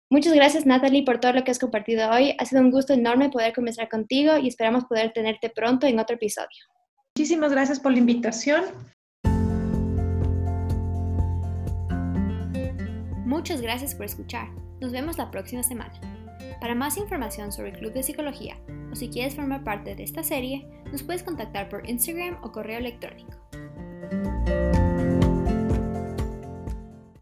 Muchas 0.09 0.33
gracias 0.33 0.65
Natalie 0.65 1.03
por 1.03 1.19
todo 1.19 1.33
lo 1.33 1.43
que 1.43 1.51
has 1.51 1.59
compartido 1.59 2.09
hoy. 2.09 2.35
Ha 2.39 2.45
sido 2.45 2.61
un 2.61 2.71
gusto 2.71 2.93
enorme 2.93 3.29
poder 3.29 3.53
conversar 3.53 3.89
contigo 3.89 4.37
y 4.37 4.47
esperamos 4.47 4.85
poder 4.85 5.11
tenerte 5.11 5.49
pronto 5.49 5.87
en 5.87 5.99
otro 5.99 6.15
episodio. 6.15 6.47
Muchísimas 7.19 7.51
gracias 7.51 7.81
por 7.81 7.91
la 7.91 7.97
invitación. 7.97 8.63
Muchas 13.25 13.59
gracias 13.59 13.93
por 13.93 14.05
escuchar. 14.05 14.47
Nos 14.79 14.93
vemos 14.93 15.17
la 15.17 15.29
próxima 15.29 15.61
semana. 15.61 15.91
Para 16.61 16.75
más 16.75 16.95
información 16.95 17.51
sobre 17.51 17.71
el 17.71 17.77
Club 17.77 17.91
de 17.91 18.03
Psicología 18.03 18.55
o 18.89 18.95
si 18.95 19.09
quieres 19.09 19.35
formar 19.35 19.65
parte 19.65 19.95
de 19.95 20.03
esta 20.03 20.23
serie, 20.23 20.65
nos 20.93 21.03
puedes 21.03 21.21
contactar 21.21 21.67
por 21.67 21.89
Instagram 21.89 22.37
o 22.41 22.53
correo 22.53 22.77
electrónico. 22.77 23.33